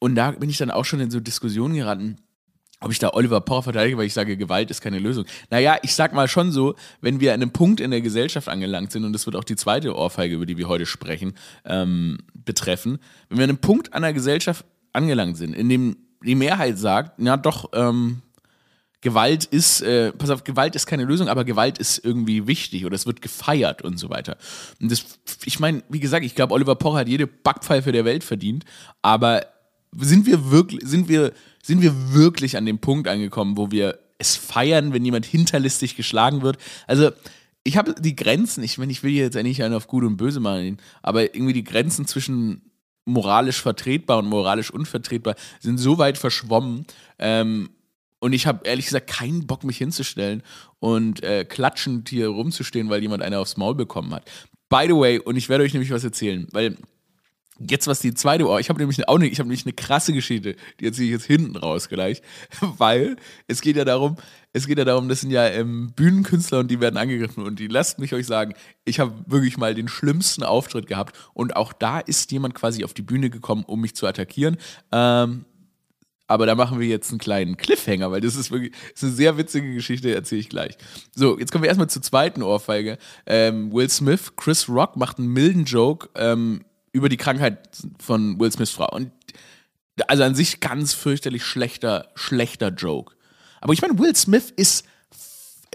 Und 0.00 0.16
da 0.16 0.32
bin 0.32 0.50
ich 0.50 0.58
dann 0.58 0.72
auch 0.72 0.84
schon 0.84 0.98
in 0.98 1.10
so 1.12 1.20
Diskussionen 1.20 1.74
geraten 1.74 2.18
ob 2.82 2.90
ich 2.90 2.98
da 2.98 3.10
Oliver 3.12 3.40
Pocher 3.40 3.64
verteidige, 3.64 3.96
weil 3.96 4.06
ich 4.06 4.14
sage, 4.14 4.36
Gewalt 4.36 4.70
ist 4.70 4.80
keine 4.80 4.98
Lösung. 4.98 5.24
Naja, 5.50 5.76
ich 5.82 5.94
sag 5.94 6.12
mal 6.12 6.28
schon 6.28 6.52
so, 6.52 6.74
wenn 7.00 7.20
wir 7.20 7.32
an 7.32 7.42
einem 7.42 7.52
Punkt 7.52 7.80
in 7.80 7.90
der 7.90 8.00
Gesellschaft 8.00 8.48
angelangt 8.48 8.92
sind, 8.92 9.04
und 9.04 9.12
das 9.12 9.26
wird 9.26 9.36
auch 9.36 9.44
die 9.44 9.56
zweite 9.56 9.94
Ohrfeige, 9.96 10.34
über 10.34 10.46
die 10.46 10.58
wir 10.58 10.68
heute 10.68 10.86
sprechen, 10.86 11.34
ähm, 11.64 12.18
betreffen, 12.34 12.98
wenn 13.28 13.38
wir 13.38 13.44
an 13.44 13.50
einem 13.50 13.58
Punkt 13.58 13.94
an 13.94 14.02
der 14.02 14.12
Gesellschaft 14.12 14.64
angelangt 14.92 15.36
sind, 15.36 15.54
in 15.54 15.68
dem 15.68 15.96
die 16.24 16.34
Mehrheit 16.34 16.78
sagt, 16.78 17.18
ja 17.20 17.36
doch, 17.36 17.70
ähm, 17.72 18.22
Gewalt 19.00 19.44
ist, 19.46 19.82
äh, 19.82 20.12
pass 20.12 20.30
auf, 20.30 20.44
Gewalt 20.44 20.76
ist 20.76 20.86
keine 20.86 21.04
Lösung, 21.04 21.28
aber 21.28 21.44
Gewalt 21.44 21.78
ist 21.78 21.98
irgendwie 22.04 22.46
wichtig 22.46 22.86
oder 22.86 22.94
es 22.94 23.04
wird 23.04 23.20
gefeiert 23.20 23.82
und 23.82 23.98
so 23.98 24.10
weiter. 24.10 24.36
Und 24.80 24.92
das, 24.92 25.04
ich 25.44 25.58
meine, 25.58 25.82
wie 25.88 25.98
gesagt, 25.98 26.24
ich 26.24 26.36
glaube, 26.36 26.54
Oliver 26.54 26.76
Pocher 26.76 26.98
hat 26.98 27.08
jede 27.08 27.26
Backpfeife 27.26 27.90
der 27.90 28.04
Welt 28.04 28.22
verdient, 28.22 28.64
aber 29.02 29.44
sind 29.98 30.26
wir 30.26 30.50
wirklich, 30.50 30.80
sind 30.84 31.08
wir, 31.08 31.32
sind 31.62 31.82
wir 31.82 32.12
wirklich 32.12 32.56
an 32.56 32.66
dem 32.66 32.78
Punkt 32.78 33.08
angekommen, 33.08 33.56
wo 33.56 33.70
wir 33.70 33.98
es 34.18 34.36
feiern, 34.36 34.92
wenn 34.92 35.04
jemand 35.04 35.26
hinterlistig 35.26 35.96
geschlagen 35.96 36.42
wird? 36.42 36.58
Also, 36.86 37.10
ich 37.64 37.76
habe 37.76 37.94
die 37.98 38.16
Grenzen, 38.16 38.64
ich 38.64 38.78
meine, 38.78 38.90
ich 38.90 39.02
will 39.02 39.12
hier 39.12 39.24
jetzt 39.24 39.36
eigentlich 39.36 39.62
einen 39.62 39.74
auf 39.74 39.86
gut 39.86 40.04
und 40.04 40.16
böse 40.16 40.40
machen, 40.40 40.78
aber 41.00 41.34
irgendwie 41.34 41.52
die 41.52 41.64
Grenzen 41.64 42.06
zwischen 42.06 42.62
moralisch 43.04 43.60
vertretbar 43.60 44.18
und 44.18 44.26
moralisch 44.26 44.70
unvertretbar 44.70 45.34
sind 45.60 45.78
so 45.78 45.98
weit 45.98 46.18
verschwommen. 46.18 46.86
Ähm, 47.18 47.70
und 48.20 48.32
ich 48.32 48.46
habe 48.46 48.66
ehrlich 48.66 48.86
gesagt 48.86 49.08
keinen 49.08 49.46
Bock, 49.46 49.64
mich 49.64 49.78
hinzustellen 49.78 50.42
und 50.78 51.22
äh, 51.24 51.44
klatschend 51.44 52.08
hier 52.08 52.28
rumzustehen, 52.28 52.88
weil 52.88 53.02
jemand 53.02 53.22
eine 53.22 53.38
aufs 53.38 53.56
Maul 53.56 53.74
bekommen 53.74 54.14
hat. 54.14 54.30
By 54.68 54.84
the 54.86 54.94
way, 54.94 55.18
und 55.18 55.36
ich 55.36 55.48
werde 55.48 55.64
euch 55.64 55.72
nämlich 55.72 55.90
was 55.90 56.04
erzählen, 56.04 56.46
weil 56.52 56.76
Jetzt 57.68 57.86
was 57.86 58.00
die 58.00 58.14
zweite 58.14 58.48
Ohr. 58.48 58.60
Ich 58.60 58.68
habe 58.68 58.80
nämlich 58.80 59.08
auch 59.08 59.16
eine, 59.16 59.26
ich 59.26 59.38
habe 59.38 59.48
nämlich 59.48 59.66
eine 59.66 59.72
krasse 59.72 60.12
Geschichte, 60.12 60.56
die 60.80 60.86
erzähle 60.86 61.06
ich 61.06 61.12
jetzt 61.12 61.26
hinten 61.26 61.56
raus 61.56 61.88
gleich, 61.88 62.22
weil 62.60 63.16
es 63.46 63.60
geht 63.60 63.76
ja 63.76 63.84
darum, 63.84 64.16
es 64.52 64.66
geht 64.66 64.78
ja 64.78 64.84
darum, 64.84 65.08
das 65.08 65.20
sind 65.20 65.30
ja 65.30 65.46
ähm, 65.46 65.92
Bühnenkünstler 65.94 66.58
und 66.58 66.70
die 66.70 66.80
werden 66.80 66.96
angegriffen 66.96 67.44
und 67.44 67.58
die 67.58 67.68
lasst 67.68 67.98
mich 67.98 68.12
euch 68.14 68.26
sagen, 68.26 68.54
ich 68.84 69.00
habe 69.00 69.12
wirklich 69.26 69.56
mal 69.56 69.74
den 69.74 69.88
schlimmsten 69.88 70.42
Auftritt 70.42 70.86
gehabt 70.86 71.16
und 71.34 71.56
auch 71.56 71.72
da 71.72 72.00
ist 72.00 72.32
jemand 72.32 72.54
quasi 72.54 72.84
auf 72.84 72.94
die 72.94 73.02
Bühne 73.02 73.30
gekommen, 73.30 73.64
um 73.66 73.80
mich 73.80 73.94
zu 73.94 74.06
attackieren. 74.06 74.56
Ähm, 74.90 75.44
aber 76.32 76.46
da 76.46 76.54
machen 76.54 76.80
wir 76.80 76.86
jetzt 76.86 77.10
einen 77.10 77.18
kleinen 77.18 77.58
Cliffhanger, 77.58 78.10
weil 78.10 78.22
das 78.22 78.36
ist 78.36 78.50
wirklich 78.50 78.72
das 78.94 79.02
ist 79.02 79.04
eine 79.04 79.12
sehr 79.12 79.36
witzige 79.36 79.74
Geschichte, 79.74 80.14
erzähle 80.14 80.40
ich 80.40 80.48
gleich. 80.48 80.78
So, 81.14 81.38
jetzt 81.38 81.52
kommen 81.52 81.62
wir 81.62 81.68
erstmal 81.68 81.90
zur 81.90 82.00
zweiten 82.00 82.42
Ohrfeige. 82.42 82.96
Ähm, 83.26 83.70
Will 83.70 83.90
Smith, 83.90 84.32
Chris 84.36 84.68
Rock 84.68 84.96
macht 84.96 85.18
einen 85.18 85.28
milden 85.28 85.64
Joke. 85.64 86.08
Ähm, 86.14 86.64
über 86.92 87.08
die 87.08 87.16
Krankheit 87.16 87.68
von 87.98 88.38
Will 88.38 88.52
Smiths 88.52 88.72
Frau. 88.72 88.88
Und 88.94 89.10
also 90.06 90.22
an 90.22 90.34
sich 90.34 90.60
ganz 90.60 90.94
fürchterlich 90.94 91.44
schlechter, 91.44 92.08
schlechter 92.14 92.68
Joke. 92.68 93.14
Aber 93.60 93.72
ich 93.72 93.82
meine, 93.82 93.98
Will 93.98 94.14
Smith 94.16 94.52
ist, 94.54 94.84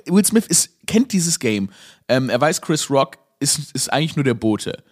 Will 0.05 0.25
Smith 0.25 0.45
ist, 0.47 0.85
kennt 0.87 1.13
dieses 1.13 1.39
Game. 1.39 1.69
Ähm, 2.07 2.29
er 2.29 2.39
weiß, 2.39 2.61
Chris 2.61 2.89
Rock 2.89 3.17
ist, 3.39 3.71
ist 3.73 3.91
eigentlich 3.91 4.15
nur 4.15 4.25
der 4.25 4.33
Bote. 4.33 4.83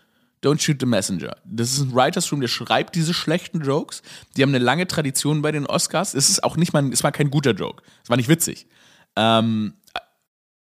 Don't 0.43 0.61
shoot 0.61 0.79
the 0.79 0.85
messenger. 0.85 1.35
Das 1.43 1.71
ist 1.71 1.79
ein 1.79 1.95
Writers 1.95 2.31
Room, 2.31 2.41
der 2.41 2.47
schreibt 2.47 2.95
diese 2.95 3.13
schlechten 3.13 3.61
Jokes. 3.61 4.03
Die 4.35 4.43
haben 4.43 4.49
eine 4.49 4.63
lange 4.63 4.85
Tradition 4.85 5.41
bei 5.41 5.51
den 5.51 5.65
Oscars. 5.65 6.13
Es 6.13 6.29
ist 6.29 6.43
auch 6.43 6.55
nicht 6.55 6.71
mal, 6.71 6.87
es 6.93 7.03
war 7.03 7.11
kein 7.11 7.31
guter 7.31 7.51
Joke. 7.51 7.83
Es 8.03 8.09
war 8.09 8.17
nicht 8.17 8.29
witzig. 8.29 8.67
Ähm, 9.15 9.73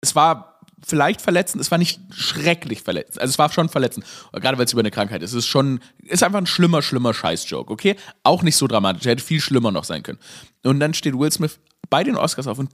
es 0.01 0.15
war 0.15 0.56
vielleicht 0.85 1.21
verletzend, 1.21 1.61
es 1.61 1.71
war 1.71 1.79
nicht 1.79 2.01
schrecklich 2.11 2.83
verletzend. 2.83 3.21
Also 3.21 3.31
es 3.31 3.39
war 3.39 3.51
schon 3.51 3.69
verletzend. 3.69 4.07
Gerade 4.33 4.59
weil 4.59 4.67
es 4.67 4.73
über 4.73 4.81
eine 4.81 4.91
Krankheit 4.91 5.23
ist. 5.23 5.31
Es 5.31 5.39
ist 5.39 5.47
schon, 5.47 5.81
ist 6.03 6.23
einfach 6.23 6.39
ein 6.39 6.47
schlimmer, 6.47 6.83
schlimmer 6.83 7.15
Scheiß-Joke, 7.15 7.73
okay? 7.73 7.97
Auch 8.23 8.43
nicht 8.43 8.57
so 8.57 8.67
dramatisch. 8.67 9.07
Er 9.07 9.13
hätte 9.13 9.25
viel 9.25 9.41
schlimmer 9.41 9.71
noch 9.71 9.85
sein 9.85 10.03
können. 10.03 10.19
Und 10.63 10.81
dann 10.81 10.95
steht 10.95 11.19
Will 11.19 11.33
Smith 11.33 11.59
bei 11.89 12.05
den 12.05 12.17
Oscars 12.17 12.47
auf 12.47 12.59
und 12.59 12.71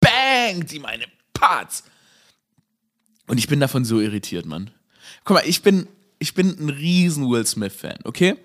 bangt 0.00 0.72
ihm 0.72 0.84
eine 0.84 1.04
Parts. 1.32 1.84
Und 3.26 3.38
ich 3.38 3.48
bin 3.48 3.60
davon 3.60 3.84
so 3.84 4.00
irritiert, 4.00 4.46
Mann. 4.46 4.70
Guck 5.24 5.36
mal, 5.36 5.44
ich 5.46 5.62
bin, 5.62 5.86
ich 6.18 6.34
bin 6.34 6.56
ein 6.58 6.70
riesen 6.70 7.30
Will 7.30 7.46
Smith-Fan, 7.46 7.98
okay? 8.04 8.36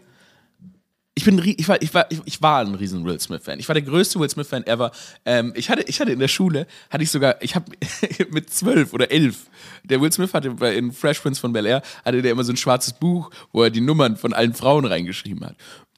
Ich 1.20 1.26
bin 1.26 1.38
ich 1.44 1.68
war 1.68 1.82
ich 1.82 1.94
war 1.94 2.08
ich, 2.10 2.42
war 2.42 2.62
ein 2.62 2.76
riesen 2.76 3.04
Will 3.04 3.20
Smith 3.20 3.44
Fan. 3.44 3.60
Ich 3.60 3.68
war 3.68 3.74
der 3.74 3.82
größte 3.82 4.18
Will 4.22 4.30
Smith 4.30 4.48
Fan 4.48 4.66
ever. 4.66 4.92
Ähm, 5.26 5.52
ich 5.54 5.70
hatte 5.70 5.84
ich 5.84 6.00
hatte 6.00 6.14
in 6.14 6.20
der 6.20 6.30
Schule 6.30 6.66
hatte 6.90 7.04
ich 7.04 7.12
sogar 7.12 7.44
ich 7.44 7.56
habe 7.56 7.70
mit 8.30 8.50
zwölf 8.50 8.94
oder 8.94 9.12
elf 9.12 9.48
der 9.84 10.00
Will 10.00 10.14
Smith 10.14 10.34
hatte 10.34 10.56
in 10.68 10.94
Fresh 10.94 11.20
Prince 11.20 11.42
von 11.42 11.52
Bel 11.52 11.66
Air 11.66 11.82
hatte 12.06 12.22
der 12.22 12.32
immer 12.32 12.46
so 12.46 12.54
ein 12.54 12.58
schwarzes 12.58 12.94
Buch, 12.94 13.32
wo 13.52 13.64
er 13.64 13.70
die 13.70 13.82
Nummern 13.82 14.16
von 14.16 14.32
allen 14.32 14.54
Frauen 14.54 14.86
reingeschrieben 14.86 15.46
hat. 15.46 15.58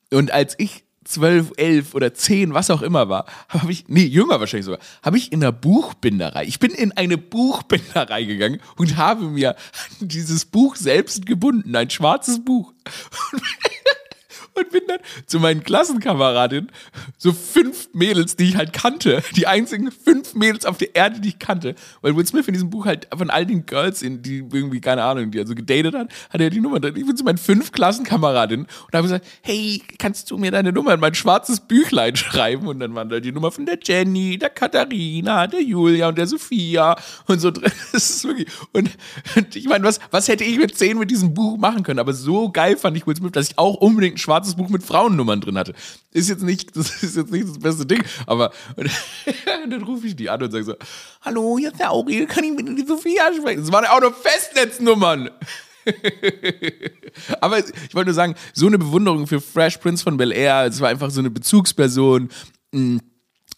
Und 0.10 0.32
als 0.32 0.56
ich 0.58 0.86
zwölf, 1.04 1.52
elf 1.58 1.94
oder 1.94 2.16
zehn, 2.16 2.56
was 2.56 2.72
auch 2.72 2.82
immer 2.82 3.08
war, 3.08 3.28
habe 3.50 3.72
ich, 3.72 3.86
nee, 3.90 4.06
jünger 4.06 4.40
wahrscheinlich 4.40 4.66
sogar, 4.66 4.80
habe 5.04 5.18
ich 5.18 5.32
in 5.32 5.42
der 5.42 5.52
Buchbinderei, 5.52 6.46
ich 6.46 6.58
bin 6.58 6.72
in 6.72 6.92
eine 6.94 7.20
Buchbinderei 7.20 8.24
gegangen 8.24 8.60
und 8.76 8.98
habe 8.98 9.26
mir 9.26 9.56
dieses 10.00 10.46
Buch 10.46 10.76
selbst 10.76 11.28
gebunden, 11.28 11.76
ein 11.76 11.92
schwarzes 11.92 12.44
Buch. 12.44 12.74
und 14.54 14.70
bin 14.70 14.82
dann 14.88 15.00
zu 15.26 15.40
meinen 15.40 15.64
Klassenkameradinnen, 15.64 16.72
so 17.18 17.34
fünf 17.34 17.90
Mädels, 17.94 18.36
die 18.36 18.50
ich 18.50 18.58
halt 18.58 18.74
kannte, 18.74 19.24
die 19.36 19.48
einzigen 19.48 19.92
fünf 19.92 20.34
Mädels 20.36 20.66
auf 20.66 20.78
der 20.78 20.96
Erde, 20.96 21.20
die 21.20 21.30
ich 21.30 21.40
kannte, 21.40 21.76
weil 22.02 22.16
Will 22.16 22.26
Smith 22.26 22.48
in 22.48 22.54
diesem 22.54 22.70
Buch 22.70 22.86
halt 22.86 23.08
von 23.16 23.30
all 23.30 23.46
den 23.46 23.66
Girls, 23.66 24.00
die 24.00 24.38
irgendwie, 24.52 24.82
keine 24.82 25.04
Ahnung, 25.04 25.32
die 25.32 25.40
er 25.40 25.48
so 25.48 25.56
gedatet 25.56 25.96
hat, 25.96 26.10
hat 26.30 26.42
er 26.42 26.50
die 26.50 26.62
Nummer 26.62 26.80
drin. 26.80 26.96
Ich 26.96 27.06
bin 27.06 27.16
zu 27.16 27.24
meinen 27.24 27.38
fünf 27.38 27.72
Klassenkameradinnen 27.72 28.66
und 28.66 28.94
habe 28.94 29.04
gesagt, 29.04 29.26
hey, 29.42 29.82
kannst 29.98 30.30
du 30.32 30.38
mir 30.38 30.52
deine 30.52 30.72
Nummer 30.72 30.94
in 30.94 31.00
mein 31.00 31.16
schwarzes 31.16 31.60
Büchlein 31.62 32.16
schreiben? 32.16 32.68
Und 32.68 32.80
dann 32.80 32.94
waren 32.96 33.10
da 33.10 33.20
die 33.20 33.32
Nummer 33.32 33.52
von 33.52 33.66
der 33.66 33.80
Jenny, 33.82 34.38
der 34.38 34.50
Katharina, 34.50 35.48
der 35.48 35.62
Julia 35.62 36.10
und 36.10 36.18
der 36.18 36.28
Sophia 36.28 36.96
und 37.28 37.40
so 37.40 37.52
drin. 37.52 37.72
Das 37.92 38.10
ist 38.10 38.24
wirklich, 38.24 38.48
und, 38.72 38.90
und 39.36 39.56
ich 39.56 39.68
meine, 39.68 39.84
was, 39.84 40.00
was 40.12 40.28
hätte 40.28 40.44
ich 40.44 40.58
mit 40.58 40.78
zehn 40.78 40.98
mit 40.98 41.12
diesem 41.12 41.34
Buch 41.34 41.58
machen 41.58 41.84
können? 41.84 42.00
Aber 42.00 42.14
so 42.14 42.50
geil 42.50 42.78
fand 42.78 42.96
ich 42.96 43.06
Will 43.06 43.16
Smith, 43.16 43.32
dass 43.34 43.50
ich 43.50 43.58
auch 43.58 43.76
unbedingt 43.76 44.16
ein 44.16 44.18
schwarzes 44.18 44.41
schwarzes 44.42 44.56
Buch 44.56 44.70
mit 44.70 44.84
Frauennummern 44.84 45.42
drin 45.42 45.58
hatte. 45.58 45.74
Ist 46.12 46.30
jetzt 46.30 46.44
nicht, 46.44 46.76
das 46.76 47.04
ist 47.04 47.16
jetzt 47.16 47.32
nicht 47.32 47.48
das 47.48 47.60
beste 47.60 47.86
Ding, 47.86 48.04
aber 48.26 48.52
und, 48.76 48.90
dann 49.70 49.84
rufe 49.84 50.08
ich 50.08 50.16
die 50.16 50.30
an 50.30 50.42
und 50.42 50.52
sage 50.52 50.64
so, 50.64 50.76
hallo, 51.22 51.58
hier 51.60 51.72
ist 51.72 51.80
der 51.80 51.92
Aurel, 51.92 52.26
kann 52.26 52.44
ich 52.44 52.52
mit 52.52 52.68
die 52.68 52.86
Sophia 52.86 53.32
sprechen? 53.34 53.62
Das 53.62 53.72
waren 53.72 53.84
ja 53.84 53.92
auch 53.92 54.02
nur 54.02 54.14
Festnetznummern. 54.14 55.30
aber 57.42 57.60
ich 57.60 57.96
wollte 57.96 58.10
nur 58.10 58.14
sagen, 58.14 58.36
so 58.54 58.68
eine 58.68 58.78
Bewunderung 58.78 59.26
für 59.26 59.42
Fresh 59.42 59.78
Prince 59.78 60.04
von 60.04 60.18
Bel 60.18 60.32
Air, 60.32 60.66
es 60.66 60.80
war 60.80 60.90
einfach 60.90 61.10
so 61.10 61.20
eine 61.20 61.32
Bezugsperson, 61.32 62.30
ein 62.74 63.02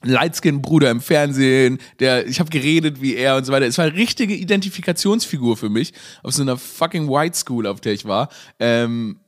Lightskin-Bruder 0.04 0.90
im 0.90 1.02
Fernsehen, 1.02 1.80
der, 2.00 2.28
ich 2.28 2.40
habe 2.40 2.50
geredet 2.50 3.02
wie 3.02 3.16
er 3.16 3.38
und 3.38 3.46
so 3.46 3.52
weiter. 3.52 3.66
Es 3.66 3.78
war 3.78 3.86
eine 3.86 3.96
richtige 3.96 4.36
Identifikationsfigur 4.36 5.56
für 5.58 5.70
mich 5.70 5.94
auf 6.24 6.34
so 6.34 6.42
einer 6.42 6.58
fucking 6.58 7.10
White 7.10 7.38
School, 7.38 7.68
auf 7.68 7.82
der 7.82 7.94
ich 7.94 8.06
war. 8.06 8.30
Ähm, 8.60 9.20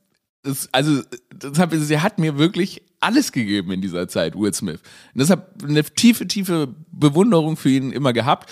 das, 0.46 0.68
also, 0.72 1.02
das 1.34 1.58
hat, 1.58 1.70
sie 1.72 1.98
hat 1.98 2.18
mir 2.18 2.38
wirklich 2.38 2.82
alles 3.00 3.32
gegeben 3.32 3.72
in 3.72 3.80
dieser 3.80 4.08
Zeit, 4.08 4.34
Will 4.36 4.54
Smith. 4.54 4.80
Und 5.14 5.20
deshalb 5.20 5.62
eine 5.62 5.82
tiefe, 5.82 6.26
tiefe 6.26 6.68
Bewunderung 6.92 7.56
für 7.56 7.68
ihn 7.68 7.92
immer 7.92 8.12
gehabt. 8.12 8.50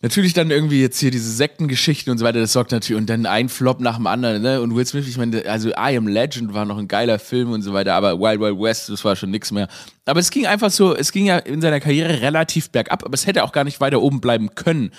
Natürlich 0.00 0.32
dann 0.32 0.52
irgendwie 0.52 0.80
jetzt 0.80 1.00
hier 1.00 1.10
diese 1.10 1.32
Sektengeschichten 1.32 2.12
und 2.12 2.18
so 2.18 2.24
weiter, 2.24 2.38
das 2.38 2.52
sorgt 2.52 2.70
natürlich, 2.70 3.00
und 3.00 3.10
dann 3.10 3.26
ein 3.26 3.48
Flop 3.48 3.80
nach 3.80 3.96
dem 3.96 4.06
anderen, 4.06 4.42
ne? 4.42 4.60
Und 4.60 4.76
Will 4.76 4.86
Smith, 4.86 5.08
ich 5.08 5.18
meine, 5.18 5.44
also 5.46 5.70
I 5.70 5.96
Am 5.96 6.06
Legend 6.06 6.54
war 6.54 6.64
noch 6.64 6.78
ein 6.78 6.86
geiler 6.86 7.18
Film 7.18 7.50
und 7.50 7.62
so 7.62 7.72
weiter, 7.72 7.94
aber 7.94 8.20
Wild 8.20 8.38
Wild 8.40 8.60
West, 8.60 8.90
das 8.90 9.04
war 9.04 9.16
schon 9.16 9.32
nichts 9.32 9.50
mehr. 9.50 9.66
Aber 10.04 10.20
es 10.20 10.30
ging 10.30 10.46
einfach 10.46 10.70
so, 10.70 10.94
es 10.94 11.10
ging 11.10 11.26
ja 11.26 11.38
in 11.38 11.60
seiner 11.60 11.80
Karriere 11.80 12.20
relativ 12.20 12.70
bergab, 12.70 13.04
aber 13.04 13.14
es 13.14 13.26
hätte 13.26 13.42
auch 13.42 13.50
gar 13.50 13.64
nicht 13.64 13.80
weiter 13.80 14.00
oben 14.00 14.20
bleiben 14.20 14.54
können, 14.54 14.92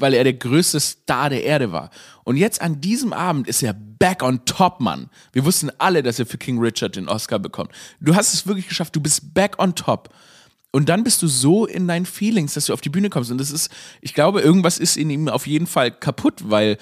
weil 0.00 0.14
er 0.14 0.24
der 0.24 0.34
größte 0.34 0.80
Star 0.80 1.30
der 1.30 1.44
Erde 1.44 1.72
war. 1.72 1.90
Und 2.24 2.36
jetzt 2.36 2.60
an 2.60 2.80
diesem 2.80 3.12
Abend 3.12 3.46
ist 3.46 3.62
er 3.62 3.72
back 3.72 4.22
on 4.22 4.44
top, 4.44 4.80
Mann. 4.80 5.10
Wir 5.32 5.44
wussten 5.44 5.70
alle, 5.78 6.02
dass 6.02 6.18
er 6.18 6.26
für 6.26 6.38
King 6.38 6.58
Richard 6.58 6.96
den 6.96 7.08
Oscar 7.08 7.38
bekommt. 7.38 7.70
Du 8.00 8.14
hast 8.14 8.34
es 8.34 8.46
wirklich 8.46 8.68
geschafft, 8.68 8.96
du 8.96 9.00
bist 9.00 9.34
back 9.34 9.58
on 9.58 9.74
top. 9.74 10.08
Und 10.72 10.88
dann 10.88 11.04
bist 11.04 11.20
du 11.22 11.26
so 11.26 11.66
in 11.66 11.88
deinen 11.88 12.06
Feelings, 12.06 12.54
dass 12.54 12.66
du 12.66 12.72
auf 12.72 12.80
die 12.80 12.90
Bühne 12.90 13.10
kommst. 13.10 13.30
Und 13.30 13.38
das 13.38 13.50
ist, 13.50 13.70
ich 14.00 14.14
glaube, 14.14 14.40
irgendwas 14.40 14.78
ist 14.78 14.96
in 14.96 15.10
ihm 15.10 15.28
auf 15.28 15.46
jeden 15.46 15.66
Fall 15.66 15.90
kaputt, 15.90 16.42
weil 16.44 16.78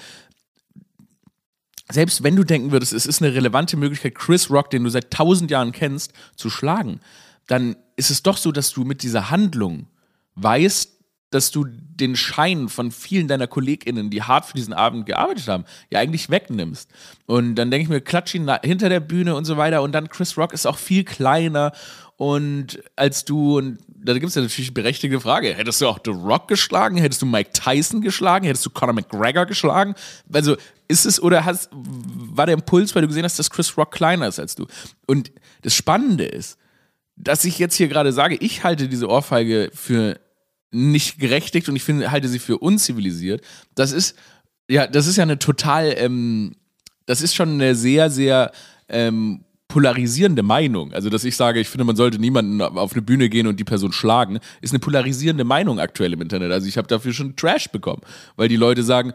selbst 1.91 2.23
wenn 2.23 2.35
du 2.35 2.43
denken 2.43 2.71
würdest, 2.71 2.93
es 2.93 3.07
ist 3.07 3.21
eine 3.21 3.33
relevante 3.33 3.75
Möglichkeit, 3.75 4.15
Chris 4.15 4.51
Rock, 4.51 4.69
den 4.69 4.83
du 4.83 4.89
seit 4.89 5.11
tausend 5.11 5.49
Jahren 5.49 5.71
kennst, 5.71 6.13
zu 6.35 6.49
schlagen, 6.49 6.99
dann 7.47 7.75
ist 7.95 8.11
es 8.11 8.21
doch 8.21 8.37
so, 8.37 8.51
dass 8.51 8.71
du 8.71 8.83
mit 8.83 9.01
dieser 9.01 9.31
Handlung 9.31 9.87
weißt, 10.35 10.98
dass 11.31 11.51
du 11.51 11.65
den 11.65 12.15
Schein 12.15 12.69
von 12.69 12.91
vielen 12.91 13.27
deiner 13.27 13.47
KollegInnen, 13.47 14.09
die 14.09 14.23
hart 14.23 14.45
für 14.45 14.55
diesen 14.55 14.73
Abend 14.73 15.05
gearbeitet 15.05 15.47
haben, 15.47 15.65
ja 15.91 15.99
eigentlich 15.99 16.29
wegnimmst. 16.29 16.89
Und 17.25 17.55
dann 17.55 17.69
denke 17.69 17.83
ich 17.83 17.89
mir, 17.89 18.01
klatsch 18.01 18.35
ihn 18.35 18.51
hinter 18.63 18.89
der 18.89 18.99
Bühne 18.99 19.35
und 19.35 19.45
so 19.45 19.57
weiter. 19.57 19.81
Und 19.81 19.91
dann 19.91 20.09
Chris 20.09 20.37
Rock 20.37 20.53
ist 20.53 20.65
auch 20.65 20.77
viel 20.77 21.03
kleiner 21.03 21.71
und 22.19 22.83
als 22.97 23.23
du, 23.23 23.59
und 23.59 23.79
da 23.87 24.11
gibt 24.11 24.25
es 24.25 24.35
ja 24.35 24.41
natürlich 24.41 24.73
berechtigte 24.73 25.21
Frage, 25.21 25.55
hättest 25.55 25.79
du 25.79 25.87
auch 25.87 25.99
The 26.03 26.11
Rock 26.11 26.49
geschlagen? 26.49 26.97
Hättest 26.97 27.21
du 27.21 27.25
Mike 27.25 27.51
Tyson 27.53 28.01
geschlagen? 28.01 28.45
Hättest 28.45 28.65
du 28.65 28.69
Conor 28.69 28.93
McGregor 28.93 29.45
geschlagen? 29.45 29.95
Also 30.29 30.57
ist 30.89 31.05
es 31.05 31.21
oder 31.21 31.45
hast, 31.45 31.69
war 31.71 32.45
der 32.45 32.55
Impuls, 32.55 32.93
weil 32.93 33.03
du 33.03 33.07
gesehen 33.07 33.23
hast, 33.23 33.39
dass 33.39 33.49
Chris 33.49 33.77
Rock 33.77 33.91
kleiner 33.91 34.27
ist 34.27 34.37
als 34.37 34.55
du? 34.55 34.67
Und 35.07 35.31
das 35.61 35.73
Spannende 35.73 36.25
ist, 36.25 36.57
dass 37.15 37.45
ich 37.45 37.57
jetzt 37.57 37.75
hier 37.75 37.87
gerade 37.87 38.11
sage, 38.11 38.35
ich 38.35 38.65
halte 38.65 38.89
diese 38.89 39.07
Ohrfeige 39.07 39.71
für 39.73 40.19
nicht 40.71 41.19
gerechtigt 41.19 41.69
und 41.69 41.75
ich 41.75 41.83
finde, 41.83 42.11
halte 42.11 42.27
sie 42.27 42.39
für 42.39 42.57
unzivilisiert. 42.57 43.41
Das 43.75 43.91
ist, 43.91 44.15
ja, 44.69 44.87
das 44.87 45.07
ist 45.07 45.17
ja 45.17 45.23
eine 45.23 45.39
total, 45.39 45.95
ähm, 45.97 46.55
das 47.05 47.21
ist 47.21 47.35
schon 47.35 47.49
eine 47.49 47.75
sehr, 47.75 48.09
sehr 48.09 48.51
ähm, 48.87 49.43
polarisierende 49.67 50.43
Meinung. 50.43 50.93
Also, 50.93 51.09
dass 51.09 51.23
ich 51.23 51.35
sage, 51.35 51.59
ich 51.59 51.69
finde, 51.69 51.85
man 51.85 51.95
sollte 51.95 52.19
niemanden 52.19 52.61
auf 52.61 52.93
eine 52.93 53.01
Bühne 53.01 53.29
gehen 53.29 53.47
und 53.47 53.59
die 53.59 53.63
Person 53.63 53.91
schlagen, 53.91 54.39
ist 54.61 54.71
eine 54.73 54.79
polarisierende 54.79 55.43
Meinung 55.43 55.79
aktuell 55.79 56.13
im 56.13 56.21
Internet. 56.21 56.51
Also, 56.51 56.67
ich 56.67 56.77
habe 56.77 56.87
dafür 56.87 57.13
schon 57.13 57.35
Trash 57.35 57.69
bekommen, 57.69 58.01
weil 58.35 58.49
die 58.49 58.57
Leute 58.57 58.83
sagen, 58.83 59.13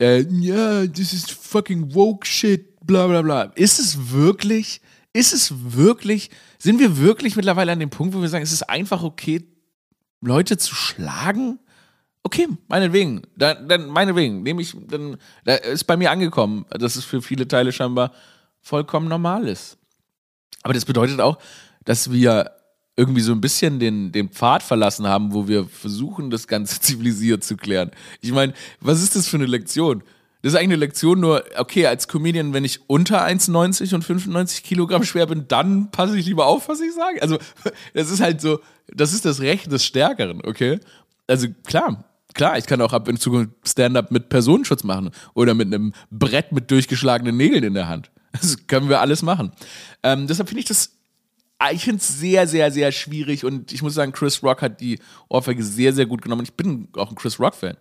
äh, 0.00 0.24
ja, 0.40 0.86
das 0.86 1.12
ist 1.12 1.30
fucking 1.30 1.94
woke 1.94 2.26
shit, 2.26 2.84
bla 2.84 3.06
bla 3.06 3.22
bla. 3.22 3.42
Ist 3.54 3.78
es 3.78 4.10
wirklich, 4.12 4.80
ist 5.12 5.32
es 5.32 5.52
wirklich, 5.74 6.30
sind 6.58 6.80
wir 6.80 6.98
wirklich 6.98 7.36
mittlerweile 7.36 7.72
an 7.72 7.80
dem 7.80 7.90
Punkt, 7.90 8.14
wo 8.14 8.20
wir 8.20 8.28
sagen, 8.28 8.42
es 8.42 8.52
ist 8.52 8.68
einfach 8.68 9.02
okay, 9.02 9.44
Leute 10.22 10.56
zu 10.56 10.74
schlagen? 10.74 11.58
Okay, 12.22 12.48
meinetwegen. 12.68 13.22
Dann, 13.36 13.68
dann 13.68 13.88
meinetwegen. 13.88 14.42
Nehme 14.42 14.62
ich, 14.62 14.74
dann 14.88 15.18
da 15.44 15.56
ist 15.56 15.84
bei 15.84 15.96
mir 15.96 16.10
angekommen, 16.10 16.64
dass 16.70 16.96
es 16.96 17.04
für 17.04 17.20
viele 17.20 17.46
Teile 17.46 17.72
scheinbar 17.72 18.12
vollkommen 18.60 19.08
normal 19.08 19.48
ist. 19.48 19.76
Aber 20.62 20.72
das 20.72 20.84
bedeutet 20.84 21.20
auch, 21.20 21.38
dass 21.84 22.10
wir 22.12 22.52
irgendwie 22.96 23.22
so 23.22 23.32
ein 23.32 23.40
bisschen 23.40 23.80
den, 23.80 24.12
den 24.12 24.28
Pfad 24.28 24.62
verlassen 24.62 25.06
haben, 25.06 25.32
wo 25.32 25.48
wir 25.48 25.64
versuchen, 25.64 26.30
das 26.30 26.46
Ganze 26.46 26.80
zivilisiert 26.80 27.42
zu 27.42 27.56
klären. 27.56 27.90
Ich 28.20 28.32
meine, 28.32 28.54
was 28.80 29.02
ist 29.02 29.16
das 29.16 29.28
für 29.28 29.36
eine 29.36 29.46
Lektion? 29.46 30.02
Das 30.42 30.52
ist 30.52 30.58
eigentlich 30.58 30.70
eine 30.70 30.86
Lektion 30.86 31.20
nur, 31.20 31.44
okay, 31.56 31.86
als 31.86 32.08
Comedian, 32.08 32.52
wenn 32.52 32.64
ich 32.64 32.80
unter 32.88 33.24
1,90 33.24 33.94
und 33.94 34.02
95 34.02 34.64
Kilogramm 34.64 35.04
schwer 35.04 35.26
bin, 35.26 35.46
dann 35.46 35.92
passe 35.92 36.18
ich 36.18 36.26
lieber 36.26 36.46
auf, 36.46 36.68
was 36.68 36.80
ich 36.80 36.92
sage. 36.92 37.22
Also, 37.22 37.38
das 37.94 38.10
ist 38.10 38.20
halt 38.20 38.40
so, 38.40 38.60
das 38.88 39.12
ist 39.12 39.24
das 39.24 39.40
Recht 39.40 39.70
des 39.70 39.84
Stärkeren, 39.84 40.42
okay? 40.44 40.80
Also, 41.26 41.48
klar, 41.64 42.04
klar, 42.34 42.58
ich 42.58 42.66
kann 42.66 42.80
auch 42.80 42.92
ab 42.92 43.08
in 43.08 43.16
Zukunft 43.16 43.50
Stand-up 43.66 44.10
mit 44.10 44.28
Personenschutz 44.28 44.84
machen 44.84 45.10
oder 45.34 45.54
mit 45.54 45.68
einem 45.68 45.92
Brett 46.10 46.52
mit 46.52 46.70
durchgeschlagenen 46.70 47.36
Nägeln 47.36 47.64
in 47.64 47.74
der 47.74 47.88
Hand. 47.88 48.10
Das 48.32 48.66
können 48.66 48.88
wir 48.88 49.00
alles 49.02 49.20
machen. 49.20 49.52
Ähm, 50.02 50.26
deshalb 50.26 50.48
finde 50.48 50.60
ich 50.60 50.66
das, 50.66 50.96
ich 51.70 51.84
finde 51.84 51.98
es 51.98 52.18
sehr, 52.18 52.48
sehr, 52.48 52.72
sehr 52.72 52.90
schwierig 52.90 53.44
und 53.44 53.72
ich 53.72 53.82
muss 53.82 53.92
sagen, 53.92 54.12
Chris 54.12 54.42
Rock 54.42 54.62
hat 54.62 54.80
die 54.80 54.98
Ohrfeige 55.28 55.62
sehr, 55.62 55.92
sehr 55.92 56.06
gut 56.06 56.22
genommen. 56.22 56.42
Ich 56.42 56.54
bin 56.54 56.88
auch 56.96 57.10
ein 57.10 57.14
Chris 57.14 57.38
Rock-Fan. 57.38 57.76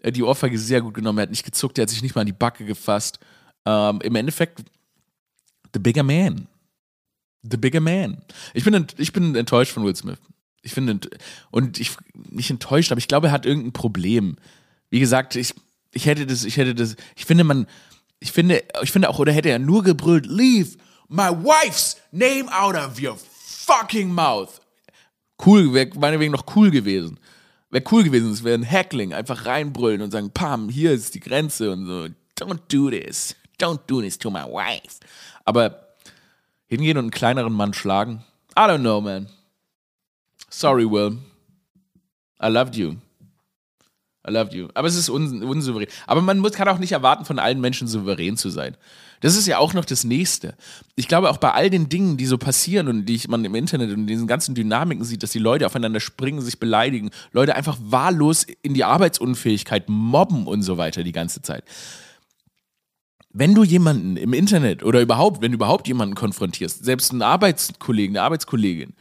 Er 0.00 0.08
hat 0.08 0.16
die 0.16 0.22
Ohrfeige 0.22 0.58
sehr 0.58 0.82
gut 0.82 0.92
genommen, 0.92 1.18
er 1.18 1.22
hat 1.22 1.30
nicht 1.30 1.46
gezuckt, 1.46 1.78
er 1.78 1.82
hat 1.82 1.88
sich 1.88 2.02
nicht 2.02 2.14
mal 2.14 2.20
an 2.20 2.26
die 2.26 2.32
Backe 2.32 2.66
gefasst. 2.66 3.18
Ähm, 3.64 4.00
Im 4.02 4.14
Endeffekt, 4.16 4.62
the 5.72 5.80
bigger 5.80 6.02
man. 6.02 6.46
The 7.42 7.56
bigger 7.56 7.80
man. 7.80 8.22
Ich 8.52 8.64
bin, 8.64 8.86
ich 8.98 9.12
bin 9.12 9.34
enttäuscht 9.34 9.72
von 9.72 9.84
Will 9.84 9.96
Smith. 9.96 10.18
Ich 10.66 10.74
finde, 10.74 10.98
und 11.52 11.78
ich 11.78 11.92
nicht 12.28 12.50
enttäuscht, 12.50 12.90
aber 12.90 12.98
ich 12.98 13.06
glaube, 13.06 13.28
er 13.28 13.32
hat 13.32 13.46
irgendein 13.46 13.72
Problem. 13.72 14.36
Wie 14.90 14.98
gesagt, 14.98 15.36
ich, 15.36 15.54
ich 15.92 16.06
hätte 16.06 16.26
das, 16.26 16.42
ich 16.42 16.56
hätte 16.56 16.74
das, 16.74 16.96
ich 17.14 17.24
finde, 17.24 17.44
man, 17.44 17.68
ich 18.18 18.32
finde, 18.32 18.64
ich 18.82 18.90
finde 18.90 19.08
auch, 19.08 19.20
oder 19.20 19.32
hätte 19.32 19.48
er 19.48 19.60
nur 19.60 19.84
gebrüllt, 19.84 20.26
leave 20.26 20.76
my 21.08 21.30
wife's 21.30 21.96
name 22.10 22.46
out 22.50 22.74
of 22.74 23.00
your 23.00 23.16
fucking 23.16 24.12
mouth. 24.12 24.60
Cool, 25.44 25.72
wäre 25.72 25.88
meinetwegen 25.96 26.32
noch 26.32 26.56
cool 26.56 26.72
gewesen. 26.72 27.20
Wäre 27.70 27.84
cool 27.92 28.02
gewesen, 28.02 28.32
es 28.32 28.42
wäre 28.42 28.58
ein 28.58 28.68
Hackling, 28.68 29.14
einfach 29.14 29.46
reinbrüllen 29.46 30.02
und 30.02 30.10
sagen, 30.10 30.32
Pam, 30.32 30.68
hier 30.68 30.90
ist 30.90 31.14
die 31.14 31.20
Grenze 31.20 31.70
und 31.70 31.86
so, 31.86 32.08
don't 32.36 32.60
do 32.68 32.90
this, 32.90 33.36
don't 33.60 33.80
do 33.86 34.00
this 34.00 34.18
to 34.18 34.32
my 34.32 34.42
wife. 34.42 34.98
Aber 35.44 35.94
hingehen 36.66 36.98
und 36.98 37.04
einen 37.04 37.10
kleineren 37.12 37.52
Mann 37.52 37.72
schlagen, 37.72 38.24
I 38.58 38.62
don't 38.62 38.80
know, 38.80 39.00
man. 39.00 39.28
Sorry, 40.50 40.90
Will. 40.90 41.18
I 42.42 42.48
loved 42.48 42.76
you. 42.76 42.96
I 44.26 44.32
loved 44.32 44.52
you. 44.54 44.68
Aber 44.74 44.88
es 44.88 44.96
ist 44.96 45.08
un 45.08 45.42
unsouverän. 45.42 45.88
Aber 46.06 46.20
man 46.20 46.38
muss, 46.38 46.52
kann 46.52 46.68
auch 46.68 46.78
nicht 46.78 46.92
erwarten, 46.92 47.24
von 47.24 47.38
allen 47.38 47.60
Menschen 47.60 47.86
souverän 47.86 48.36
zu 48.36 48.50
sein. 48.50 48.76
Das 49.20 49.36
ist 49.36 49.46
ja 49.46 49.58
auch 49.58 49.72
noch 49.72 49.84
das 49.84 50.04
Nächste. 50.04 50.54
Ich 50.96 51.08
glaube 51.08 51.30
auch 51.30 51.38
bei 51.38 51.52
all 51.52 51.70
den 51.70 51.88
Dingen, 51.88 52.16
die 52.16 52.26
so 52.26 52.36
passieren 52.36 52.88
und 52.88 53.06
die 53.06 53.20
man 53.28 53.44
im 53.44 53.54
Internet 53.54 53.90
und 53.90 54.00
in 54.00 54.06
diesen 54.06 54.26
ganzen 54.26 54.54
Dynamiken 54.54 55.04
sieht, 55.04 55.22
dass 55.22 55.30
die 55.30 55.38
Leute 55.38 55.64
aufeinander 55.64 56.00
springen, 56.00 56.40
sich 56.40 56.58
beleidigen, 56.58 57.10
Leute 57.32 57.54
einfach 57.54 57.78
wahllos 57.80 58.46
in 58.62 58.74
die 58.74 58.84
Arbeitsunfähigkeit 58.84 59.88
mobben 59.88 60.46
und 60.46 60.62
so 60.62 60.76
weiter 60.76 61.02
die 61.02 61.12
ganze 61.12 61.40
Zeit. 61.40 61.64
Wenn 63.32 63.54
du 63.54 63.64
jemanden 63.64 64.16
im 64.16 64.32
Internet 64.32 64.82
oder 64.82 65.00
überhaupt, 65.00 65.40
wenn 65.40 65.52
du 65.52 65.56
überhaupt 65.56 65.86
jemanden 65.88 66.14
konfrontierst, 66.14 66.84
selbst 66.84 67.12
einen 67.12 67.22
Arbeitskollegen, 67.22 68.16
eine 68.16 68.24
Arbeitskollegin, 68.24 68.94